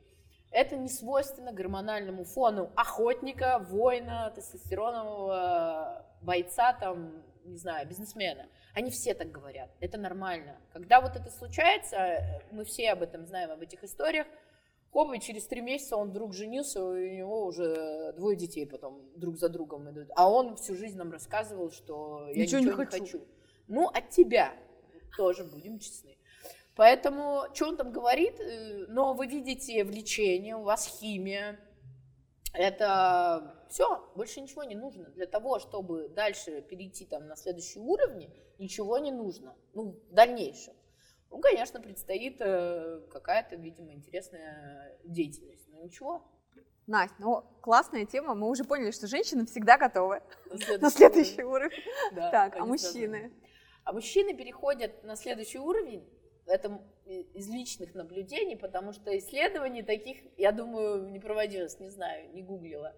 [0.50, 8.48] Это не свойственно гормональному фону охотника, воина, тестостеронового бойца, там, не знаю, бизнесмена.
[8.74, 9.70] Они все так говорят.
[9.80, 10.56] Это нормально.
[10.72, 14.26] Когда вот это случается, мы все об этом знаем, об этих историях,
[14.92, 19.08] Хоп, и через три месяца он вдруг женился, и у него уже двое детей потом
[19.14, 20.08] друг за другом идут.
[20.16, 22.96] А он всю жизнь нам рассказывал, что я ничего, ничего не, хочу.
[22.96, 23.20] не хочу.
[23.68, 24.52] Ну, от тебя
[25.16, 26.16] тоже будем честны.
[26.80, 31.60] Поэтому, что он там говорит, э, но вы видите влечение, у вас химия,
[32.54, 35.04] это все, больше ничего не нужно.
[35.10, 40.72] Для того, чтобы дальше перейти там на следующий уровень, ничего не нужно, ну, в дальнейшем.
[41.28, 46.22] Ну, конечно, предстоит э, какая-то, видимо, интересная деятельность, но ничего,
[46.86, 50.22] Настя, ну классная тема, мы уже поняли, что женщины всегда готовы
[50.80, 51.84] на следующий уровень.
[52.12, 53.34] Да, Так, а мужчины?
[53.84, 56.08] А мужчины переходят на следующий уровень,
[56.50, 62.42] это из личных наблюдений, потому что исследований таких, я думаю, не проводилось, не знаю, не
[62.42, 62.94] гуглила.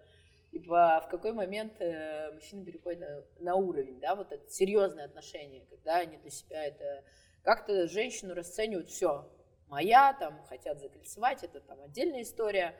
[0.51, 5.05] И по- в какой момент э, мужчины переходят на, на уровень, да, вот это серьезные
[5.05, 7.03] отношения, когда они для себя это
[7.41, 9.27] как-то женщину расценивают, все,
[9.67, 12.75] моя, там, хотят закольцевать, это там отдельная история.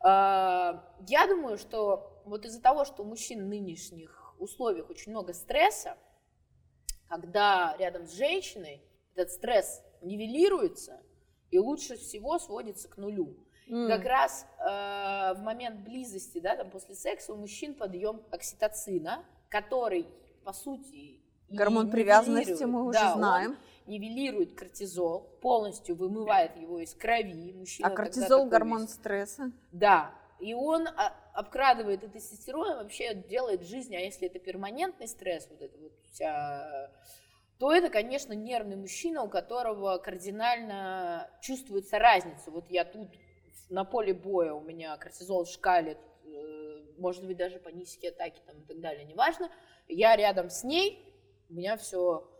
[0.00, 5.32] А, Я думаю, что вот из-за того, что у мужчин в нынешних условиях очень много
[5.32, 5.96] стресса,
[7.08, 8.82] когда рядом с женщиной
[9.14, 11.00] этот стресс нивелируется
[11.50, 13.34] и лучше всего сводится к нулю.
[13.68, 19.24] М, Как раз э, в момент близости, да, там после секса у мужчин подъем окситоцина,
[19.48, 20.06] который,
[20.44, 21.20] по сути,
[21.50, 23.56] Гормон привязанности мы уже да, он знаем.
[23.86, 27.52] нивелирует кортизол, полностью вымывает его из крови.
[27.54, 29.50] Мужчина А кортизол гормон весь- стресса.
[29.72, 35.48] да, и он а, обкрадывает и тестостерон, вообще делает жизнь, а если это перманентный стресс,
[35.50, 36.90] вот это вот вся,
[37.58, 42.50] то это, конечно, нервный мужчина, у которого кардинально чувствуется разница.
[42.50, 43.08] Вот я тут
[43.68, 48.64] на поле боя, у меня кортизол шкалит, э, может быть, даже панические атаки там и
[48.64, 49.50] так далее, неважно.
[49.88, 51.04] Я рядом с ней,
[51.48, 52.30] у меня все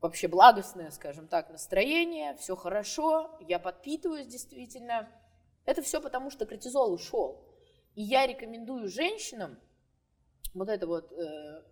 [0.00, 5.08] вообще благостное, скажем так, настроение, все хорошо, я подпитываюсь действительно.
[5.64, 7.42] Это все потому, что кортизол ушел.
[7.94, 9.58] И я рекомендую женщинам
[10.52, 11.62] вот это вот, э,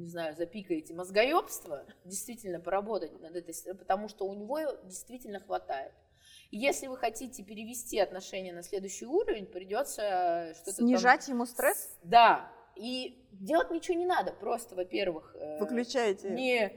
[0.00, 5.92] не знаю, запикаете мозгоебство, действительно поработать над этой, потому что у него действительно хватает.
[6.50, 11.96] И если вы хотите перевести отношения на следующий уровень, придется что-то там- Снижать ему стресс?
[12.02, 12.50] Да.
[12.76, 16.30] И делать ничего не надо, просто, во-первых, э, Выключайте.
[16.30, 16.72] не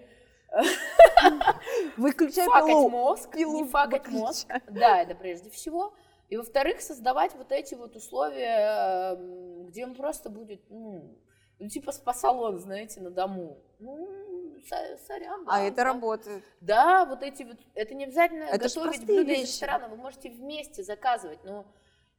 [1.97, 2.89] Выключай факать пилу.
[2.89, 4.19] мозг, пилу не факать выключай.
[4.21, 4.47] мозг.
[4.69, 5.93] Да, это прежде всего.
[6.29, 11.17] И во-вторых, создавать вот эти вот условия, м, где он просто будет, ну,
[11.59, 13.61] ну, типа спа-салон, знаете, на дому.
[13.79, 15.43] Ну, со- сорян.
[15.47, 15.83] А да, это да.
[15.85, 16.43] работает.
[16.61, 20.83] Да, вот эти вот, это не обязательно Это готовить блюда из ресторана, вы можете вместе
[20.83, 21.65] заказывать, но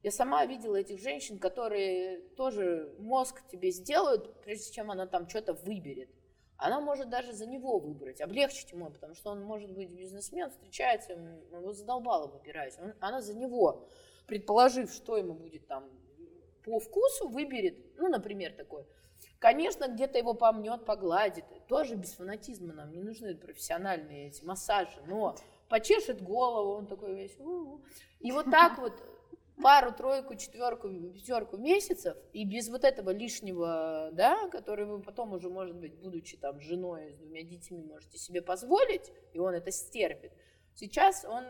[0.03, 5.55] я сама видела этих женщин, которые тоже мозг тебе сделают, прежде чем она там что-то
[5.55, 6.11] выберет.
[6.57, 11.13] Она может даже за него выбрать, облегчить ему, потому что он может быть бизнесмен, встречается,
[11.13, 12.77] его задолбало выбирать.
[12.81, 13.89] Он- она за него,
[14.27, 15.89] предположив, что ему будет там
[16.65, 18.85] по вкусу, выберет, ну, например, такой.
[19.39, 21.45] Конечно, где-то его помнет, погладит.
[21.69, 25.37] Тоже без фанатизма нам не нужны профессиональные эти массажи, но
[25.69, 27.39] почешет голову, он такой весь.
[27.39, 27.81] «У-у».
[28.19, 29.01] И вот так вот
[29.63, 35.49] пару, тройку, четверку, пятерку месяцев, и без вот этого лишнего, да, который вы потом уже,
[35.49, 40.33] может быть, будучи там женой с двумя детьми, можете себе позволить, и он это стерпит.
[40.75, 41.45] Сейчас он,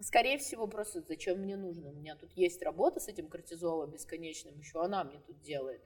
[0.00, 1.90] скорее всего, просто зачем мне нужно?
[1.90, 5.82] У меня тут есть работа с этим кортизолом бесконечным, еще она мне тут делает.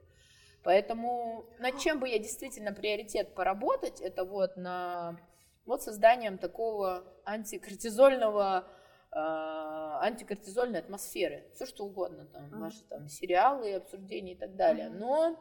[0.63, 5.17] Поэтому над чем бы я действительно приоритет поработать, это вот на
[5.65, 8.67] вот созданием такого антикортизольного
[9.11, 12.59] э, антикортизольной атмосферы, все что угодно, там, Мгм.
[12.61, 14.89] ваши там сериалы, обсуждения и так далее.
[14.89, 14.99] Мгм.
[14.99, 15.39] Но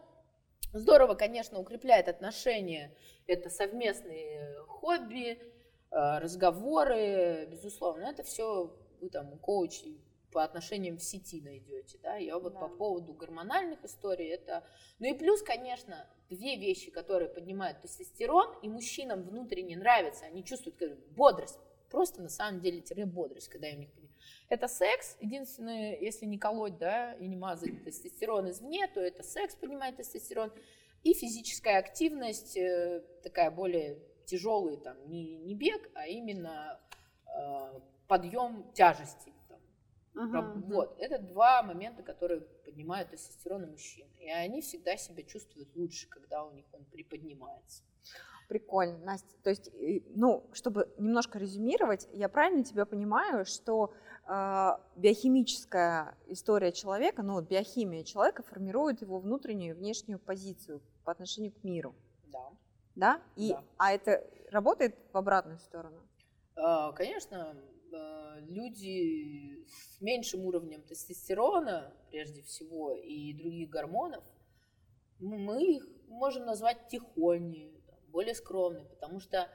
[0.72, 2.94] здорово, конечно, укрепляет отношения,
[3.26, 5.38] это совместные хобби,
[5.90, 10.00] э, разговоры, безусловно, это все вы там у коучей
[10.32, 12.60] по отношениям в сети найдете, да, я вот Да.
[12.60, 14.64] по поводу гормональных историй, это,
[14.98, 20.78] ну и плюс, конечно, две вещи, которые поднимают тестостерон, и мужчинам внутренне нравятся, они чувствуют
[20.78, 21.58] как бодрость,
[21.90, 23.90] просто на самом деле тире бодрость, когда я у них.
[24.48, 29.54] Это секс, единственное, если не колоть, да, и не мазать тестостерон извне, то это секс
[29.54, 30.52] поднимает тестостерон,
[31.02, 36.80] и физическая активность, э, такая более тяжелый, там, не, не бег, а именно
[37.26, 39.32] э, подъем тяжести.
[40.14, 40.58] Там.
[40.58, 40.62] Мгм.
[40.72, 44.06] Вот, это два момента, которые поднимают тестостерон у мужчин.
[44.18, 47.82] И они всегда себя чувствуют лучше, когда у них он приподнимается.
[48.48, 49.32] Прикольно, Настя.
[49.44, 49.70] То есть,
[50.16, 53.92] ну, чтобы немножко резюмировать, я правильно тебя понимаю, что
[54.26, 61.12] э, биохимическая история человека, ну, вот биохимия человека формирует его внутреннюю и внешнюю позицию по
[61.12, 61.94] отношению к миру,
[62.32, 62.50] Да.
[62.96, 63.22] да?
[63.36, 63.64] И, Да.
[63.78, 66.00] А это работает в обратную сторону?
[66.56, 67.79] А, Конечно, э,
[68.49, 74.24] люди с меньшим уровнем тестостерона, прежде всего, и других гормонов,
[75.18, 79.49] мы их можем назвать тихоней, там, более скромные, потому что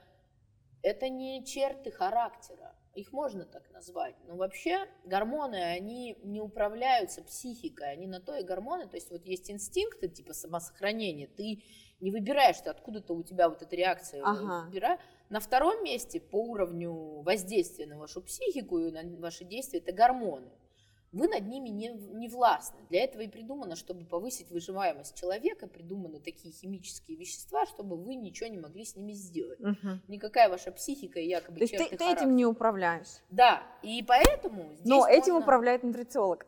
[0.82, 2.74] это не черты характера.
[2.94, 4.14] Их можно так назвать.
[4.26, 8.88] Но вообще гормоны, они не управляются психикой, они на то и гормоны.
[8.88, 11.28] То есть вот есть инстинкты типа самосохранения.
[11.28, 11.62] Ты
[12.00, 14.66] не выбираешь, что откуда-то у тебя вот эта реакция Ага.
[14.68, 19.92] выбира- На втором месте по уровню воздействия на вашу психику и на ваши действия это
[19.92, 20.50] гормоны.
[21.12, 22.78] вы над ними не, не властны.
[22.90, 28.50] Для этого и придумано, чтобы повысить выживаемость человека, придуманы такие химические вещества, чтобы вы ничего
[28.50, 29.58] не могли с ними сделать.
[29.60, 30.02] Мгм.
[30.08, 33.22] Никакая ваша психика якобы То есть ты, ты этим не управляешь.
[33.30, 36.44] Да, и поэтому здесь Но этим можно- управляет нутрициолог.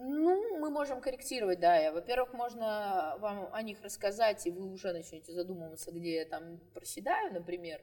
[0.00, 1.76] Ну, мы можем корректировать, да.
[1.76, 6.60] Я, Во-первых, можно вам о них рассказать, и вы уже начнете задумываться, где я там
[6.72, 7.80] проседаю, например.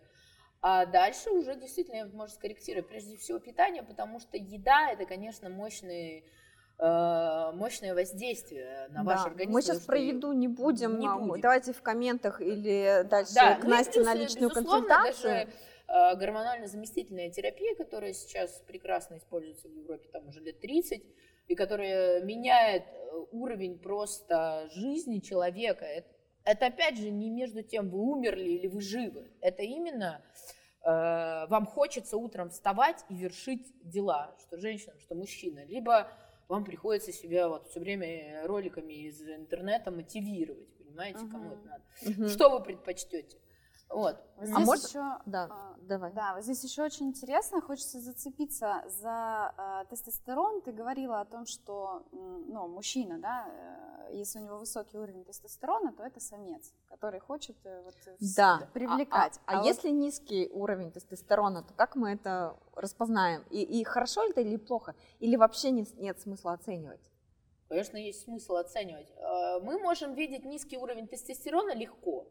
[0.62, 2.88] А дальше уже действительно можно скорректировать.
[2.88, 6.24] Прежде всего питание, потому что еда это, конечно, мощный,
[6.80, 9.26] э, мощное воздействие на ваш Да.
[9.28, 9.52] организм.
[9.52, 11.00] Мы сейчас про еду не будем.
[11.00, 11.42] не а, будем.
[11.42, 15.14] Давайте в комментах или дальше Да, к ну и Насте плюс, на личную консультацию.
[15.24, 15.50] Даже
[15.88, 21.04] э, гормонально-заместительная терапия, которая сейчас прекрасно используется в Европе там уже лет 30,
[21.48, 25.86] и которая меняет э, уровень просто жизни человека.
[25.86, 26.08] Это,
[26.44, 29.32] это опять же не между тем, вы умерли или вы живы.
[29.42, 30.22] Это именно
[30.84, 35.68] э, вам хочется утром вставать и вершить дела, что женщинам, что мужчинам.
[35.68, 36.12] Либо
[36.48, 41.54] вам приходится себя вот все время роликами из интернета мотивировать, понимаете, кому Мгм.
[41.54, 41.84] это надо.
[42.02, 42.30] Мгм.
[42.30, 43.38] Что вы предпочтете?
[43.90, 44.18] Вот.
[44.38, 46.12] А здесь может- еще, Да, а, давай.
[46.14, 50.62] Да, вот здесь еще очень интересно, хочется зацепиться за э, тестостерон.
[50.62, 55.94] Ты говорила о том, что ну, мужчина, да, э, если у него высокий уровень тестостерона,
[55.94, 57.96] то это самец, который хочет э, вот,
[58.36, 58.68] Да.
[58.74, 59.40] привлекать.
[59.46, 63.44] А, а вот- если низкий уровень тестостерона, то как мы это распознаем?
[63.52, 64.96] И, и хорошо это или плохо?
[65.20, 67.12] Или вообще не- нет смысла оценивать?
[67.70, 69.10] Конечно, есть смысл оценивать.
[69.18, 72.26] Э, Мы можем видеть низкий уровень тестостерона легко.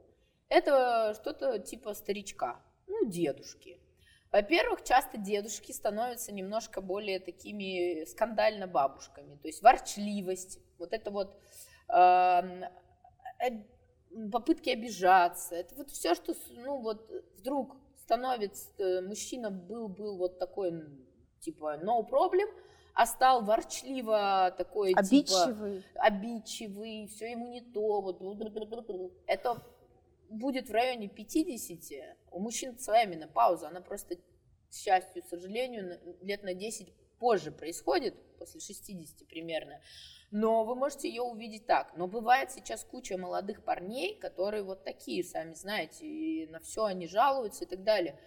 [0.49, 3.80] Это что-то типа старичка, ну, дедушки.
[4.30, 9.36] Во-первых, часто дедушки становятся немножко более такими скандально бабушками.
[9.36, 11.40] То есть ворчливость, вот это вот
[11.88, 12.64] эм,
[13.38, 13.62] э,
[14.32, 15.55] попытки обижаться.
[15.55, 20.82] Это вот все, что, ну, вот вдруг становится, э, мужчина был, был вот такой,
[21.38, 22.49] типа, no problem,
[22.95, 25.84] а стал ворчливо такой, типа, Обидчивый.
[25.95, 28.20] обидчивый, все ему не то, вот
[29.26, 29.62] это
[30.39, 32.16] будет в районе 50.
[32.30, 38.14] У мужчин своя менопауза, она просто, к счастью, к сожалению, лет на 10 позже происходит,
[38.39, 39.80] после 60 примерно.
[40.30, 41.97] Но вы можете ее увидеть так.
[41.97, 47.07] Но бывает сейчас куча молодых парней, которые вот такие, сами знаете, и на все они
[47.07, 48.18] жалуются и так далее.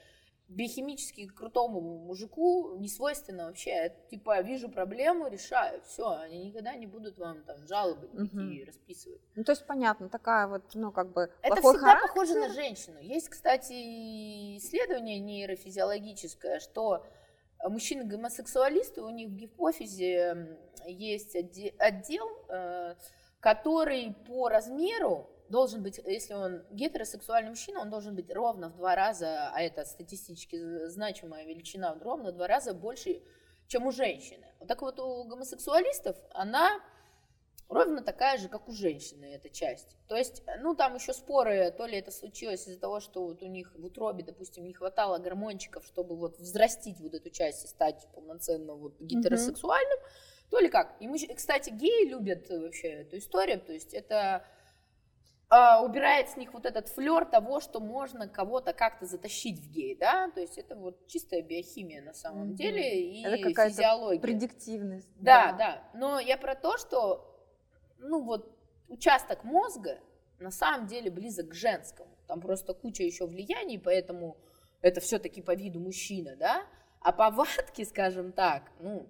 [0.50, 3.94] Биохимически крутому мужику не свойственно вообще.
[4.10, 5.82] Типа, вижу проблему, решаю.
[5.84, 9.20] Все, они никогда не будут вам там жалобы никакие расписывать.
[9.36, 12.08] Ну, то есть, понятно, такая вот, ну, как бы, Это всегда характер.
[12.08, 12.98] похоже на женщину.
[13.02, 13.74] Есть, кстати,
[14.58, 17.06] исследование нейрофизиологическое, что
[17.64, 22.96] мужчины-гомосексуалисты, у них в гипофизе есть отде- отдел, э,
[23.40, 28.96] который по размеру должен быть, если он гетеросексуальный мужчина, он должен быть ровно в два
[28.96, 33.22] раза, а это статистически значимая величина, ровно в два раза больше,
[33.68, 34.48] чем у женщины.
[34.60, 36.82] Вот так вот у гомосексуалистов она
[37.70, 39.98] ровно такая же, как у женщины эта часть.
[40.08, 43.48] То есть, ну, там еще споры, то ли это случилось из-за того, что вот у
[43.48, 48.08] них в утробе, допустим, не хватало гормончиков, чтобы вот взрастить вот эту часть и стать
[48.14, 50.00] полноценно вот гетеросексуальным,
[50.50, 50.96] то ли как.
[51.02, 54.46] И, и, кстати, геи любят вообще эту историю, то есть это
[55.50, 59.96] а, убирает с них вот этот флер того, что можно кого-то как-то затащить в гей,
[59.96, 62.56] да, то есть это вот чистая биохимия на самом Мгм.
[62.56, 64.22] деле и Это какая-то физиология.
[64.22, 65.08] Предиктивность.
[65.20, 65.84] Да, да.
[65.94, 67.48] Но я про то, что,
[68.00, 68.54] ну вот,
[68.90, 70.00] участок мозга
[70.40, 72.10] на самом деле близок к женскому.
[72.28, 74.38] Там просто куча еще влияний, поэтому
[74.82, 76.64] это все-таки по виду мужчина, да?
[77.00, 79.08] А повадки, скажем так, ну,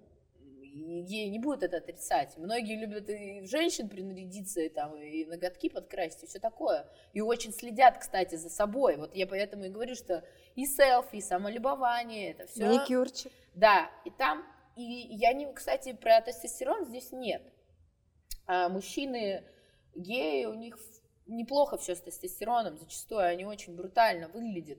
[1.02, 2.36] геи не будут это отрицать.
[2.36, 6.88] Многие любят и женщин принарядиться, и, там, и ноготки подкрасить, и все такое.
[7.12, 8.96] И очень следят, кстати, за собой.
[8.96, 10.24] Вот я поэтому и говорю, что
[10.54, 12.66] и селфи, и самолюбование, это все...
[12.66, 13.32] Маникюрчик.
[13.54, 14.44] Да, и там,
[14.76, 17.42] и я не, кстати, про тестостерон здесь нет.
[18.46, 19.44] А мужчины
[19.94, 20.78] геи, у них
[21.26, 24.78] неплохо все с тестостероном, зачастую они очень брутально выглядят.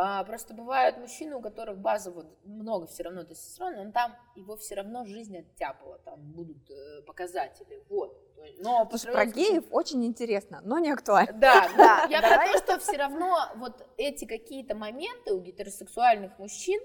[0.00, 4.76] А, просто бывают мужчины, у которых базово много все равно тестостерона, он там его все
[4.76, 8.16] равно жизнь оттяпала, там будут э, показатели, вот.
[8.60, 11.32] Но по Слушай, про сравнению с геев очень интересно, но не актуально.
[11.32, 12.06] да, да.
[12.08, 16.80] Я про то, что все равно вот эти какие-то моменты у гетеросексуальных мужчин,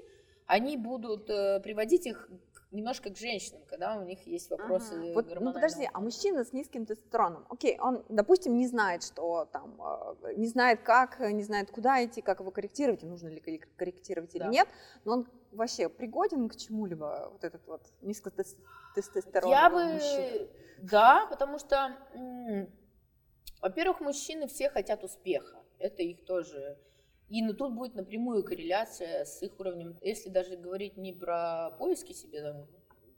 [0.47, 2.27] они будут э, приводить их
[2.73, 5.13] немножко к женщинам, когда у них есть вопросы Ага.
[5.13, 9.79] Вот, ну подожди, а мужчина с низким тестостероном, окей, он, допустим, не знает, что там,
[10.23, 14.33] э, не знает как, не знает куда идти, как его корректировать, нужно ли коррек- корректировать
[14.35, 14.49] или Да.
[14.49, 14.67] нет,
[15.05, 19.93] но он вообще пригоден к чему-либо, вот этот вот низкотестостероновый Я бы...
[19.93, 20.47] мужчина?
[20.79, 21.95] Да, потому что,
[23.61, 25.63] во-первых, мужчины все хотят успеха.
[25.77, 26.77] Это их тоже...
[27.33, 29.97] И ну, тут будет напрямую корреляция с их уровнем.
[30.01, 32.67] Если даже говорить не про поиски себе там,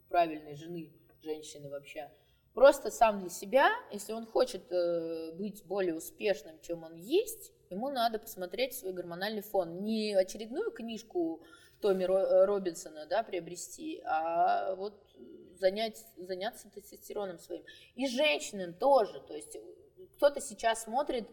[0.08, 0.90] правильной жены,
[1.22, 2.10] женщины вообще.
[2.54, 7.90] Просто сам для себя, если он хочет э, быть более успешным, чем он есть, ему
[7.90, 9.82] надо посмотреть свой гормональный фон.
[9.82, 11.42] Не очередную книжку
[11.82, 14.94] Томми Робинсона да, приобрести, а вот
[15.58, 17.64] занять, заняться тестостероном своим.
[17.96, 19.20] И женщинам тоже.
[19.20, 19.58] То есть
[20.16, 21.28] кто-то сейчас смотрит,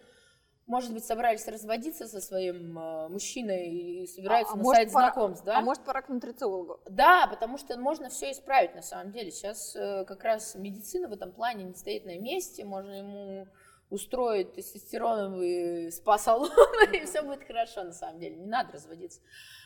[0.66, 5.06] может быть, собрались разводиться со своим э, мужчиной и собираются а, на а сайт пора,
[5.06, 5.58] знакомств, да?
[5.58, 6.80] А может, пора к нутрициологу?
[6.90, 9.32] Да, потому что можно все исправить на самом деле.
[9.32, 13.48] Сейчас э, как раз медицина в этом плане не стоит на месте, можно ему
[13.94, 16.50] устроить тестостероновый спа-салон,
[16.92, 19.22] и все будет хорошо на самом деле, не надо разводиться.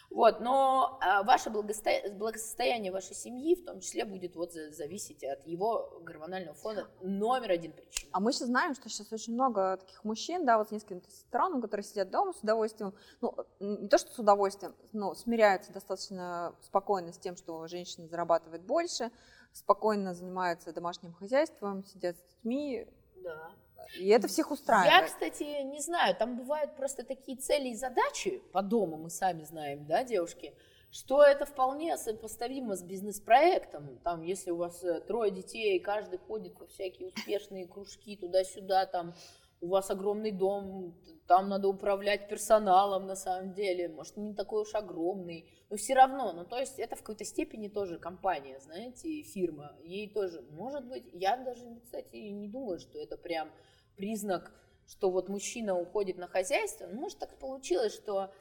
[0.09, 1.91] Вот, но а, ваше благосто...
[2.11, 7.73] благосостояние вашей семьи в том числе будет вот зависеть от его гормонального фона номер один
[7.73, 8.09] причина.
[8.13, 11.61] А мы сейчас знаем, что сейчас очень много таких мужчин, да, вот с низким тестостероном,
[11.61, 17.11] которые сидят дома с удовольствием, ну, не то что с удовольствием, но смиряются достаточно спокойно
[17.11, 19.11] с тем, что женщина зарабатывает больше,
[19.51, 22.87] спокойно занимаются домашним хозяйством, сидят с детьми.
[23.17, 23.51] Да.
[23.95, 24.91] И это всех устраивает.
[24.91, 29.43] Я, кстати, не знаю, там бывают просто такие цели и задачи по дому, мы сами
[29.43, 30.53] знаем, да, девушки,
[30.91, 33.99] что это вполне сопоставимо с бизнес-проектом.
[34.03, 38.85] Там, если у вас э, трое детей, и каждый ходит во всякие успешные кружки туда-сюда,
[38.85, 39.13] там
[39.59, 40.95] у вас огромный дом,
[41.27, 46.31] там надо управлять персоналом на самом деле, может, не такой уж огромный, но все равно,
[46.31, 51.09] ну, то есть это в какой-то степени тоже компания, знаете, фирма, ей тоже, может быть,
[51.11, 53.49] я даже, кстати, не думаю, что это прям
[53.97, 54.51] признак,
[54.87, 58.31] что вот мужчина уходит на хозяйство, ну, может, так получилось, что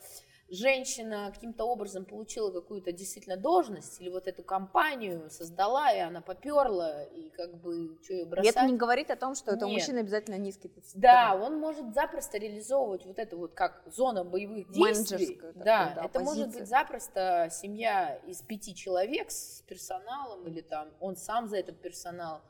[0.49, 7.03] женщина каким-то образом получила какую-то действительно должность, или вот эту компанию создала, и она поперла,
[7.03, 8.55] и как бы что ее бросать.
[8.55, 11.03] И это не говорит о том, что это у мужчины обязательно низкий тестостерон.
[11.03, 15.41] Да, он может запросто реализовывать вот это вот как зона боевых действий.
[15.55, 16.23] Да, да, это позиция.
[16.23, 21.81] может быть запросто семья из пяти человек с персоналом, или там он сам за этот
[21.81, 22.43] персонал.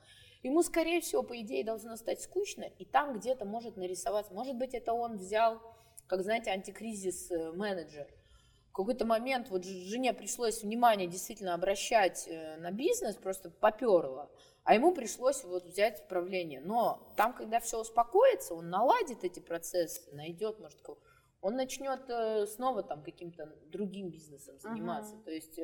[0.43, 4.33] Ему, скорее всего, по идее, должно стать скучно, и там где-то может нарисоваться.
[4.33, 5.61] Может быть, это он взял,
[6.07, 7.53] как, знаете, антикризис э.
[7.53, 14.31] В какой-то момент вот жене пришлось внимание действительно обращать э, на бизнес, просто поперло,
[14.65, 16.61] а ему пришлось вот взять управление.
[16.61, 20.99] Но там, когда все успокоится, он наладит эти процессы, найдет, может, кого
[21.41, 25.15] он начнет э, снова там каким-то другим бизнесом заниматься.
[25.15, 25.25] Uh-huh.
[25.25, 25.61] То есть,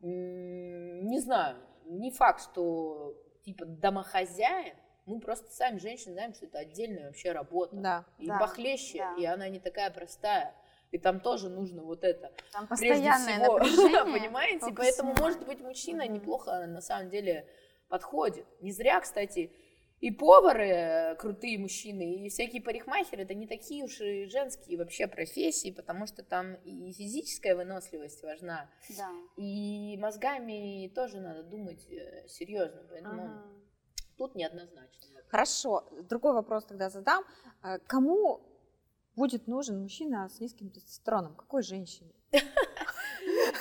[0.00, 3.14] не знаю, не факт, что
[3.44, 4.74] типа домохозяин,
[5.06, 7.76] мы просто сами женщины знаем, что это отдельная вообще работа.
[7.76, 8.04] Да.
[8.18, 9.14] И да, похлеще, да.
[9.18, 10.54] и она не такая простая.
[10.90, 12.32] И там тоже нужно вот это.
[12.52, 13.58] Там постоянное всего,
[14.12, 14.60] понимаете?
[14.60, 16.08] Фокус Поэтому, может быть, мужчина mm-hmm.
[16.08, 17.46] неплохо на самом деле
[17.88, 18.46] подходит.
[18.60, 19.52] Не зря, кстати,
[20.00, 25.06] и повары э, крутые мужчины, и всякие парикмахеры, это не такие уж и женские вообще
[25.06, 29.10] профессии, потому что там и физическая выносливость важна, да.
[29.36, 33.44] и мозгами тоже надо думать э, серьезно, поэтому ага.
[34.16, 35.08] тут неоднозначно.
[35.28, 37.24] Хорошо, другой вопрос тогда задам.
[37.62, 38.40] Э, кому
[39.16, 41.34] будет нужен мужчина с низким тестостероном?
[41.36, 42.14] Какой женщине?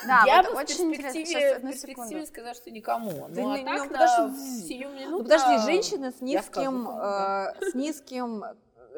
[0.05, 3.27] Да, я вот бы очень в перспективе, в перспективе сказала, что никому.
[3.29, 5.09] Ну, а так ну, на сию минуту...
[5.09, 8.55] Ну, подожди, женщина с низким, э, с низким э,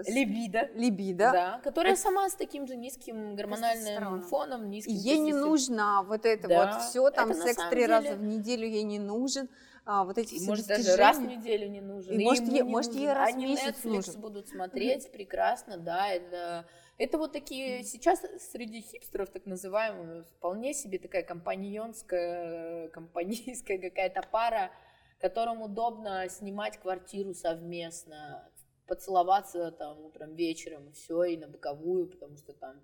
[0.08, 2.02] либидо, либидо, да, которая это...
[2.02, 4.94] сама с таким же низким гормональным фоном, низким.
[4.94, 7.94] Ей не нужно вот это да, вот все, там секс три деле...
[7.94, 9.50] раза в неделю ей не нужен.
[9.84, 12.14] А, вот эти и может даже раз в неделю не нужен.
[12.14, 14.22] И, и может, ей, может ей раз Они в месяц Netflix нужен.
[14.22, 16.66] будут смотреть прекрасно, да, это
[17.02, 24.72] это вот такие, сейчас среди хипстеров, так называемых, вполне себе такая компаньонская, компанейская какая-то пара,
[25.20, 28.48] которым удобно снимать квартиру совместно,
[28.88, 32.80] поцеловаться там утром, вечером, и все, и на боковую, потому что там,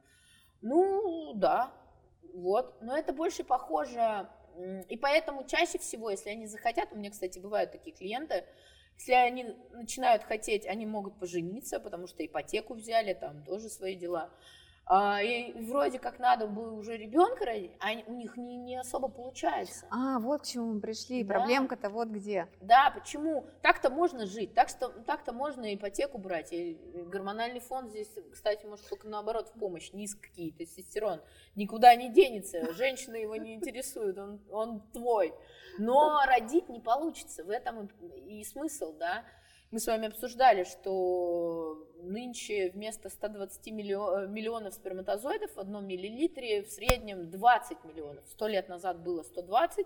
[0.62, 1.72] ну, да,
[2.34, 2.82] вот.
[2.82, 4.28] Но это больше похоже,
[4.90, 8.46] и поэтому чаще всего, если они захотят, у меня, кстати, бывают такие клиенты,
[8.98, 14.32] если они начинают хотеть, они могут пожениться, потому что ипотеку взяли, там тоже свои дела.
[14.90, 19.10] А, и вроде как надо было уже ребенка родить, а у них не, не особо
[19.10, 19.86] получается.
[19.90, 21.24] А, вот к чему мы пришли.
[21.24, 21.36] Да.
[21.36, 22.48] Проблемка-то вот где.
[22.62, 23.46] Да, почему?
[23.62, 26.54] Так-то можно жить, так что так-то можно ипотеку брать.
[26.54, 26.80] И
[27.12, 29.92] гормональный фон здесь, кстати, может только наоборот в помощь.
[29.92, 31.22] Низкий тестостерон
[31.56, 32.74] никуда не денется.
[32.76, 35.34] Женщина его не интересует, он, он твой.
[35.80, 37.44] Но родить не получится.
[37.44, 39.26] В этом и, и смысл, да.
[39.70, 47.30] Мы с вами обсуждали, что нынче вместо 120 миллионов сперматозоидов в одном миллилитре в среднем
[47.30, 48.26] 20 миллионов.
[48.28, 49.86] Сто лет назад было 120,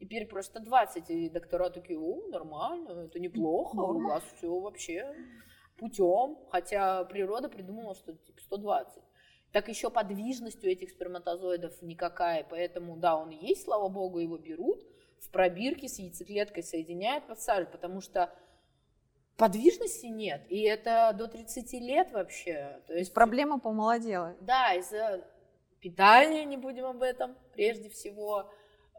[0.00, 1.08] теперь просто 20.
[1.08, 5.16] И доктора такие, о, нормально, это неплохо, у вас все вообще
[5.78, 6.36] путем.
[6.50, 9.02] Хотя природа придумала, что типа 120.
[9.50, 14.82] Так еще подвижность у этих сперматозоидов никакая, поэтому да, он есть, слава богу, его берут,
[15.20, 18.30] в пробирке с яйцеклеткой соединяют, подсаживают, потому что
[19.42, 22.80] подвижности нет, и это до 30 лет вообще.
[22.86, 24.36] То есть проблема помолодела.
[24.40, 25.24] Да, из-за
[25.80, 28.48] питания, не будем об этом, прежде всего,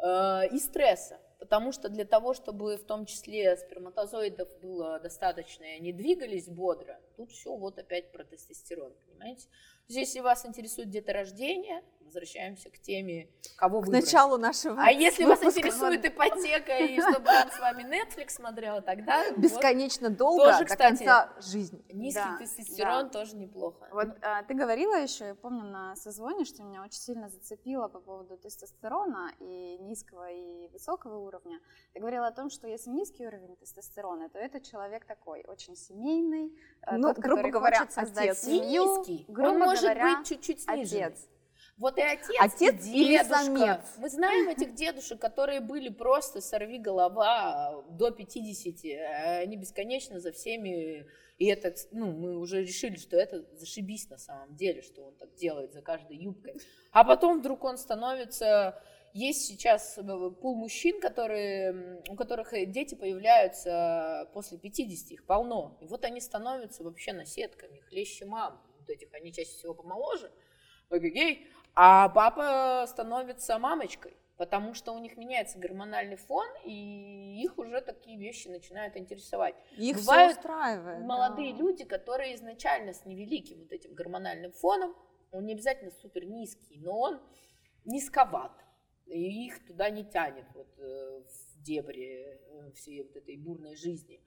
[0.03, 1.17] э, и стресса.
[1.39, 6.99] Потому что для того, чтобы в том числе сперматозоидов было достаточно, и они двигались бодро,
[7.15, 9.43] тут все вот опять про тестостерон, понимаете?
[9.47, 14.05] То есть, если вас интересует деторождение, возвращаемся к теме, кого к выбрать.
[14.05, 19.31] началу нашего А если вас интересует ипотека и чтобы он с вами Netflix смотрел, тогда
[19.31, 21.83] бесконечно вот, долго тоже, до кстати, конца жизни.
[21.89, 23.09] Низкий Да, тестостерон да.
[23.09, 23.87] тоже неплохо.
[23.91, 27.99] Вот а, ты говорила еще, я помню на созвоне, что меня очень сильно зацепило по
[27.99, 31.59] поводу тестостерона и низкого и высокого уровня.
[31.93, 36.53] Ты говорила о том, что если низкий уровень тестостерона, то это человек такой очень семейный,
[36.85, 38.43] э, Ну, тот, грубо который говоря, хочет создать отец.
[38.43, 41.05] Семью, низкий, грубо он может говоря, быть чуть-чуть сниженный.
[41.05, 41.27] отец.
[41.77, 43.43] Вот и отец, Отец и или дедушка.
[43.43, 43.79] самец?
[43.97, 48.75] Мы знаем этих дедушек, которые были просто сорви голова до 50.
[48.85, 51.07] а Они бесконечно за всеми.
[51.39, 55.33] И это, ну, мы уже решили, что это зашибись на самом деле, что он так
[55.33, 56.55] делает за каждой юбкой.
[56.91, 58.81] А потом вдруг он становится...
[59.13, 60.01] Есть сейчас э,
[60.41, 65.77] пул мужчин, которые, у которых э, дети появляются после 50, их полно.
[65.81, 68.59] И вот они становятся вообще наседками, хлеще мам.
[68.79, 70.31] Вот этих, они чаще всего помоложе,
[70.89, 77.81] эгегей, а папа становится мамочкой, потому что у них меняется гормональный фон, и их уже
[77.81, 79.55] такие вещи начинают интересовать.
[79.77, 81.01] Их Бывают все устраивает.
[81.03, 81.59] Молодые да.
[81.59, 84.95] люди, которые изначально с невеликим вот этим гормональным фоном,
[85.31, 87.21] он не обязательно супер низкий, но он
[87.85, 88.53] низковат,
[89.07, 94.21] и их туда не тянет вот, э, в дебри э, всей вот этой бурной жизни.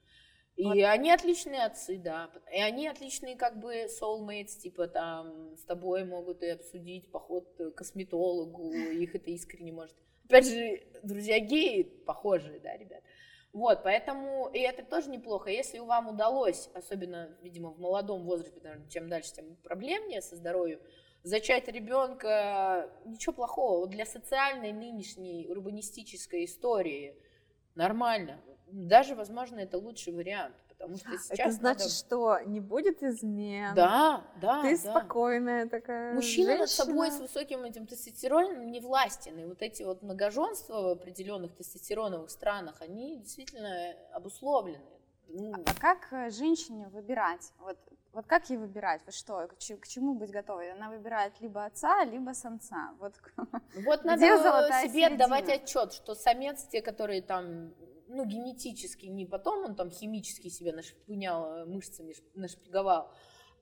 [0.57, 0.75] И Вот.
[0.75, 2.31] они отличные отцы, да.
[2.51, 7.71] И они отличные как бы soulmates, типа там с тобой могут и обсудить поход к
[7.71, 9.95] косметологу, их это искренне может.
[10.25, 13.03] Опять же, друзья геи похожие, да, ребят.
[13.53, 15.51] Вот, поэтому, и это тоже неплохо.
[15.51, 20.79] Если вам удалось, особенно, видимо, в молодом возрасте, потому чем дальше, тем проблемнее со здоровьем,
[21.23, 23.81] зачать ребенка, ничего плохого.
[23.81, 27.15] Вот для социальной нынешней урбанистической истории
[27.75, 28.41] нормально.
[28.71, 33.73] Даже, возможно, это лучший вариант, потому что сейчас Это значит, надо- что не будет измен.
[33.75, 34.91] Да, да, Ты да.
[34.91, 36.13] спокойная такая.
[36.13, 37.21] Мужчина над собой с женщина.
[37.27, 39.39] высоким этим тестостероном не властен.
[39.39, 44.83] И вот эти вот многоженства в определенных тестостероновых странах, они действительно обусловлены.
[45.29, 47.51] Ну, А как э, женщине выбирать?
[47.59, 47.77] Вот,
[48.13, 49.01] вот как ей выбирать?
[49.05, 50.71] Вот что, к, че- к чему быть готовой?
[50.71, 52.91] Она выбирает либо отца, либо самца.
[52.99, 53.13] Вот
[53.85, 55.15] Вот надо себе середина?
[55.15, 57.73] отдавать отчет, что самец, те, которые там,
[58.07, 63.11] ну, генетически, не потом он там химически себя нашпынял, э, мышцами нашпиговал,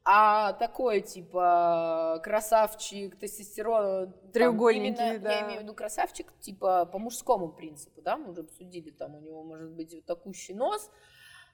[0.04, 4.12] а такой, типа, красавчик, тестостерон.
[4.12, 5.32] там, Треугольники, именно, да.
[5.32, 9.20] Я имею в виду красавчик, типа, по мужскому принципу, да, мы уже обсудили, там у
[9.20, 10.92] него может быть вот такущий нос,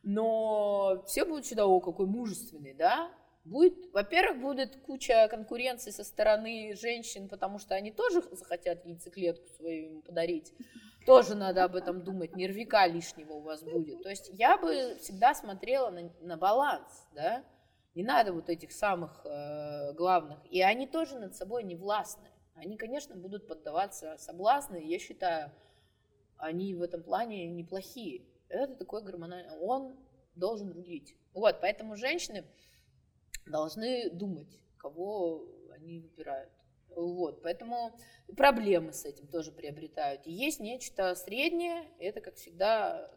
[0.04, 3.10] но все будут считать, о, какой мужественный, да,
[3.44, 9.86] Будет, во-первых, будет куча конкуренции со стороны женщин, потому что они тоже захотят яйцеклетку свою
[9.86, 10.54] ему подарить.
[11.08, 14.04] Тоже надо об этом думать, нервика лишнего у вас будет.
[14.04, 17.44] То есть я бы всегда смотрела на, на баланс, да.
[17.96, 20.40] Не надо вот этих самых э, главных.
[20.50, 22.30] И они тоже над собой не властны.
[22.56, 24.82] Они, конечно, будут поддаваться соблазны.
[24.86, 25.52] Я считаю,
[26.38, 28.22] они в этом плане неплохие.
[28.48, 29.58] Это такой гормональный...
[29.60, 29.98] Он
[30.36, 31.16] должен рулить.
[31.34, 32.46] Вот, поэтому женщины
[33.46, 36.52] должны думать, кого они выбирают.
[36.96, 37.98] Вот, поэтому
[38.36, 40.28] проблемы с этим тоже приобретают.
[40.28, 43.10] И есть нечто среднее, это, как всегда,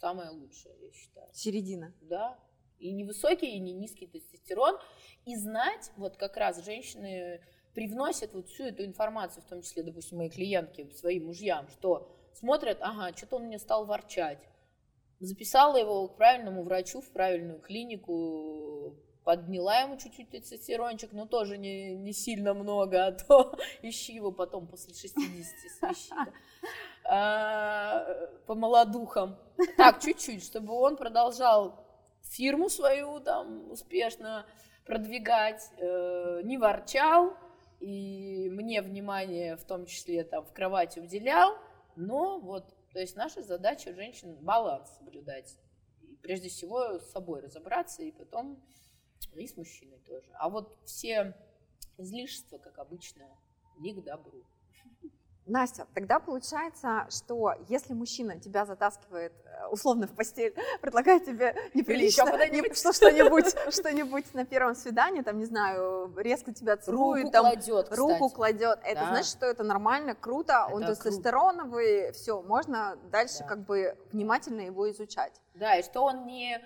[0.00, 1.28] самое лучшее, я считаю.
[1.32, 1.94] Середина.
[2.02, 2.38] Да,
[2.78, 4.78] и не высокий, и не низкий тестостерон.
[5.24, 7.42] И знать, вот как раз женщины
[7.74, 12.78] привносят вот всю эту информацию, в том числе, допустим, мои клиентки своим мужьям, что смотрят,
[12.80, 14.38] ага, что-то он мне стал ворчать.
[15.20, 21.94] Записала его к правильному врачу в правильную клинику, подняла ему чуть-чуть тестостерончик, но тоже не,
[21.94, 25.14] не сильно много, а то ищи его потом после 60
[25.78, 26.14] свищи.
[27.10, 28.04] А,
[28.46, 29.38] по молодухам.
[29.78, 31.82] Так, чуть-чуть, чтобы он продолжал
[32.22, 34.44] фирму свою там успешно
[34.84, 37.34] продвигать, э, не ворчал,
[37.80, 41.56] и мне внимание в том числе там в кровати уделял,
[41.96, 42.64] но вот,
[42.98, 45.56] то есть наша задача женщин баланс соблюдать.
[46.02, 48.60] И прежде всего с собой разобраться, и потом
[49.36, 50.28] и с мужчиной тоже.
[50.34, 51.32] А вот все
[51.96, 53.24] излишества, как обычно,
[53.78, 54.44] не к добру.
[55.48, 62.24] Настя, тогда получается, что если мужчина тебя затаскивает э, условно в постель, предлагает тебе неприлично
[62.50, 67.42] не, что, что-нибудь, что-нибудь на первом свидании, там, не знаю, резко тебя целует, руку там,
[67.46, 69.06] кладет, руку кладет, это Да.
[69.08, 70.94] значит, что это нормально, круто, Это он круто.
[70.94, 73.46] тестостероновый, все, можно дальше Да.
[73.46, 75.40] как бы внимательно его изучать.
[75.54, 76.60] Да, и что он не,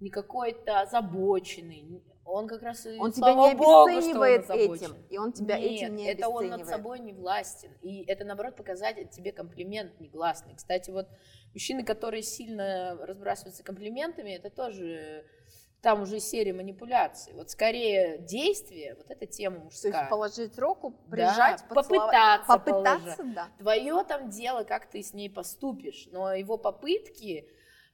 [0.00, 2.02] не какой-то озабоченный.
[2.30, 5.96] Он как раз и Он тебя не богу, он этим, и он тебя Нет, этим
[5.96, 7.72] не это он над собой не властен.
[7.80, 10.54] И это, наоборот, показатель тебе комплимент негласный.
[10.54, 11.08] Кстати, вот
[11.54, 15.24] мужчины, которые сильно разбрасываются комплиментами, это тоже
[15.80, 17.32] там уже серия манипуляций.
[17.34, 19.92] Вот скорее действие, вот эта тема То мужская.
[19.92, 21.88] есть положить руку, Да, прижать, поцеловать.
[21.88, 23.34] попытаться, попытаться, положить.
[23.34, 23.48] да.
[23.58, 27.48] Твое там дело, как ты с ней поступишь, но его попытки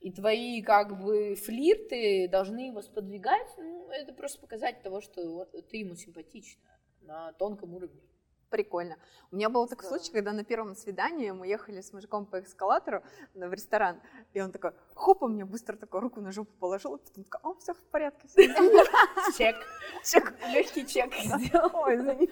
[0.05, 5.79] и твои как бы флирты должны его сподвигать, ну, это просто показатель того, что ты
[5.79, 6.63] ему симпатична
[7.01, 8.03] на тонком уровне.
[8.51, 8.97] Прикольно.
[9.33, 9.99] У меня был такой Здорово.
[9.99, 13.03] случай, когда на первом свидании мы ехали с мужиком по эскалатору
[13.33, 14.01] на- в ресторан,
[14.35, 17.41] и он такой, хоп, он мне быстро такой руку на жопу положил, и потом такой,
[17.51, 18.47] о, все в порядке, все.
[19.39, 19.57] Чек.
[20.05, 20.35] Чек.
[20.53, 21.71] Легкий чек сделал.
[21.83, 22.31] Ой, извини.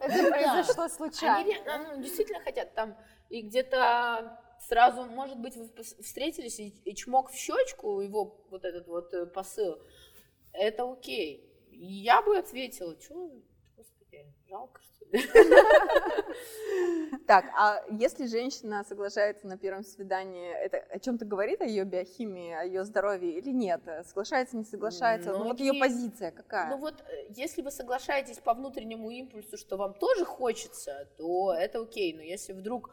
[0.00, 1.38] Это произошло случайно.
[1.38, 2.96] Они ре- ну, действительно хотят там
[3.28, 8.86] и где-то сразу, может быть, вы встретились и, и чмок в щечку, его вот этот
[8.86, 9.78] вот э, посыл,
[10.52, 11.46] это окей.
[11.72, 13.30] Я бы ответила, что,
[13.76, 15.22] господи, жалко, что ли?
[17.26, 22.52] Так, а если женщина соглашается на первом свидании, это о чем-то говорит, о ее биохимии,
[22.52, 23.82] о ее здоровье или нет?
[24.06, 25.30] Соглашается, не соглашается?
[25.30, 26.70] Ну, Ну, вот ее позиция какая?
[26.70, 31.80] Ну вот, э, если вы соглашаетесь по внутреннему импульсу, что вам тоже хочется, то это
[31.80, 32.14] окей.
[32.14, 32.90] Но если вдруг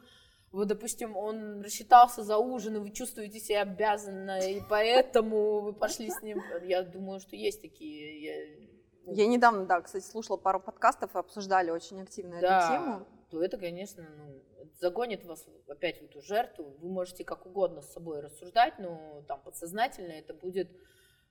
[0.51, 6.09] вы, допустим, он рассчитался за ужин, и вы чувствуете себя обязанно, и поэтому вы пошли
[6.09, 8.21] с ним, я думаю, что есть такие.
[8.23, 8.67] я-
[9.05, 13.05] ну, Я недавно, да, кстати, слушала пару подкастов и обсуждали очень активно да, эту тему.
[13.31, 14.41] то это, конечно, ну,
[14.79, 16.75] загонит вас опять в эту жертву.
[16.79, 20.69] Вы можете как угодно с собой рассуждать, но там подсознательно это будет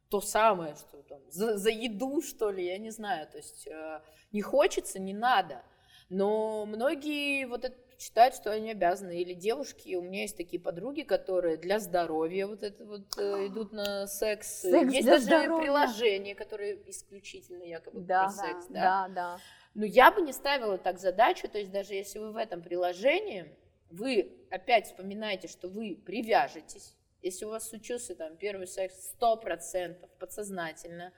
[0.09, 3.29] то самое, что там за, за еду, что ли, я не знаю.
[3.31, 4.01] То есть э,
[4.33, 5.63] не хочется, не надо.
[6.09, 9.21] Но многие вот это считают, что они обязаны.
[9.21, 13.73] Или девушки, у меня есть такие подруги, которые для здоровья вот это вот э, идут
[13.73, 14.49] на секс.
[14.63, 15.63] Секс есть даже здоровья.
[15.63, 19.09] приложения, которые исключительно якобы Да, про секс, да.
[19.09, 19.39] да, да.
[19.75, 23.47] Но я бы не ставила так задачу, то есть даже если вы в этом приложении,
[23.91, 31.13] вы опять вспоминаете, что вы привяжетесь, если у вас случился там первый секс 100% подсознательно,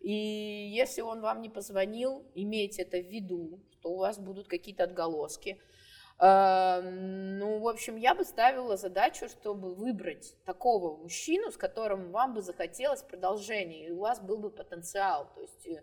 [0.00, 4.84] и если он вам не позвонил, имейте это в виду, что у вас будут какие-то
[4.84, 5.58] отголоски.
[6.22, 12.34] Э, Ну, в общем, я бы ставила задачу, чтобы выбрать такого мужчину, с которым вам
[12.34, 15.32] бы захотелось продолжения, и у вас был бы потенциал.
[15.34, 15.82] То есть э,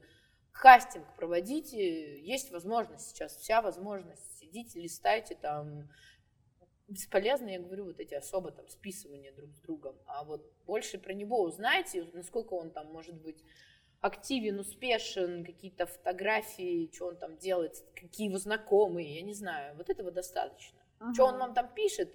[0.54, 4.40] кастинг проводите, есть возможность сейчас, вся возможность.
[4.40, 5.90] Сидите, листайте там.
[6.88, 9.96] Бесполезно, я говорю, вот эти особо там списывания друг с другом.
[10.06, 13.44] А вот больше про него узнайте, насколько он там может быть
[14.02, 19.76] активен, успешен, какие-то фотографии, что он там делает, какие его знакомые, я не знаю.
[19.76, 20.80] Вот этого достаточно.
[21.14, 21.40] Что он Ага.
[21.46, 22.10] вам там пишет,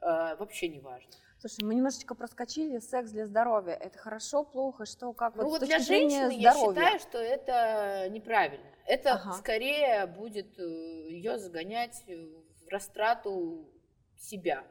[0.00, 1.10] э, вообще не важно.
[1.38, 3.74] Слушай, мы немножечко проскочили секс для здоровья.
[3.74, 5.34] Это хорошо, плохо, что, как?
[5.36, 6.74] Ну вот, вот для женщины я здоровья.
[6.74, 8.66] считаю, что это неправильно.
[8.86, 9.32] Это Ага.
[9.34, 13.68] скорее будет ее загонять в растрату
[14.18, 14.64] себя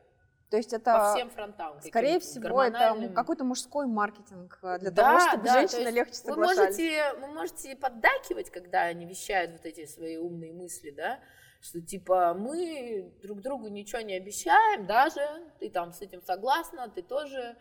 [0.56, 1.82] То есть по это, всем фронтам.
[1.82, 5.96] скорее всего, это какой-то мужской маркетинг э, для Да, того, чтобы да, то женщины есть
[5.96, 6.58] легче Вы соглашались.
[6.78, 11.20] можете, вы можете поддакивать, когда они вещают вот эти свои умные мысли, да,
[11.62, 15.20] что типа мы друг другу ничего не обещаем, даже
[15.60, 17.58] ты там с этим согласна, ты тоже,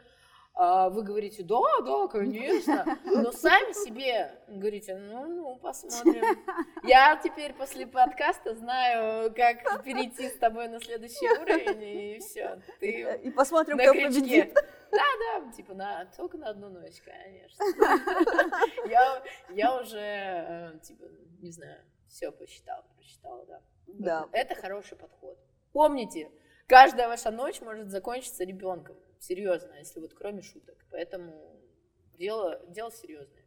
[0.57, 6.22] вы говорите, да, да, конечно, но сами себе говорите, ну, ну, посмотрим.
[6.84, 12.61] Я теперь после подкаста знаю, как перейти с тобой на следующий уровень, и все.
[12.78, 14.20] Ты И посмотрим, на кто крючке.
[14.20, 14.55] победит.
[14.92, 15.02] Да,
[15.42, 17.64] да, типа на только на одну ночь, конечно.
[18.88, 21.05] Я, я уже, э, типа,
[21.42, 23.61] не знаю, все посчитала, просчитала, да.
[23.88, 24.28] Да.
[24.30, 25.36] Это хороший подход.
[25.72, 26.30] Помните,
[26.68, 28.96] каждая ваша ночь может закончиться ребенком.
[29.27, 30.77] Серьезно, если вот кроме шуток.
[30.91, 31.33] Поэтому
[32.18, 33.43] дело, дело серьезное.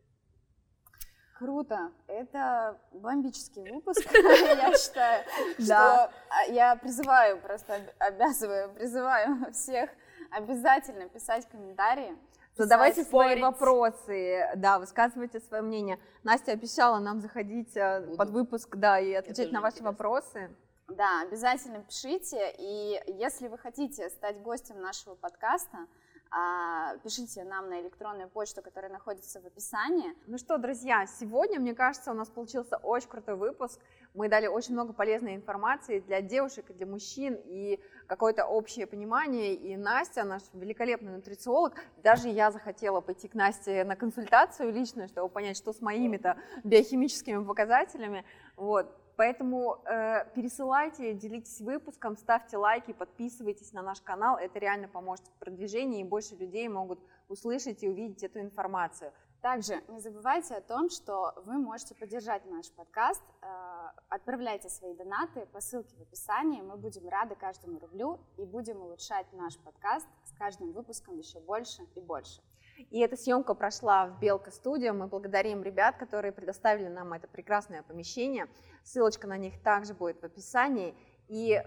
[1.38, 1.92] Круто.
[2.08, 5.24] Это бомбический выпуск, я считаю.
[5.60, 6.12] Да.
[6.30, 9.92] А, я призываю, просто об- обязываю, призываю всех
[10.32, 12.18] обязательно писать комментарии.
[12.56, 16.00] Задавайте свои вопросы, да, высказывайте свое мнение.
[16.24, 20.50] Настя обещала нам заходить э, под выпуск, да, и отвечать на ваши вопросы.
[20.90, 22.56] Да, обязательно пишите.
[22.58, 25.88] И если вы хотите стать гостем нашего подкаста,
[26.32, 30.14] а, пишите нам на электронную почту, которая находится в описании.
[30.28, 33.80] Ну что, друзья, сегодня, мне кажется, у нас получился очень крутой выпуск.
[34.14, 39.56] Мы дали очень много полезной информации для девушек и для мужчин, и какое-то общее понимание.
[39.56, 45.30] И Настя, наш великолепный нутрициолог, даже я захотела пойти к Насте на консультацию личную, чтобы
[45.30, 48.26] понять, что с моими-то биохимическими показателями.
[48.56, 48.94] Вот.
[49.18, 54.38] Поэтому э, пересылайте, делитесь выпуском, ставьте лайки, подписывайтесь на наш канал.
[54.38, 59.12] Это реально поможет в продвижении, и больше людей могут услышать и увидеть эту информацию.
[59.42, 63.24] Также не забывайте о том, что вы можете поддержать наш подкаст.
[63.42, 66.62] Э, отправляйте свои донаты по ссылке в описании.
[66.62, 71.82] Мы будем рады каждому рублю и будем улучшать наш подкаст с каждым выпуском еще больше
[71.96, 72.44] и больше.
[72.90, 74.94] И эта съемка прошла в Белка студио.
[74.94, 78.48] Мы благодарим ребят, которые предоставили нам это прекрасное помещение.
[78.84, 80.96] Ссылочка на них также будет в описании.
[81.28, 81.62] И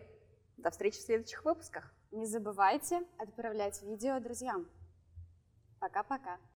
[0.56, 1.94] до встречи в следующих выпусках.
[2.10, 4.68] Не забывайте отправлять видео друзьям.
[5.78, 6.40] Пока-пока.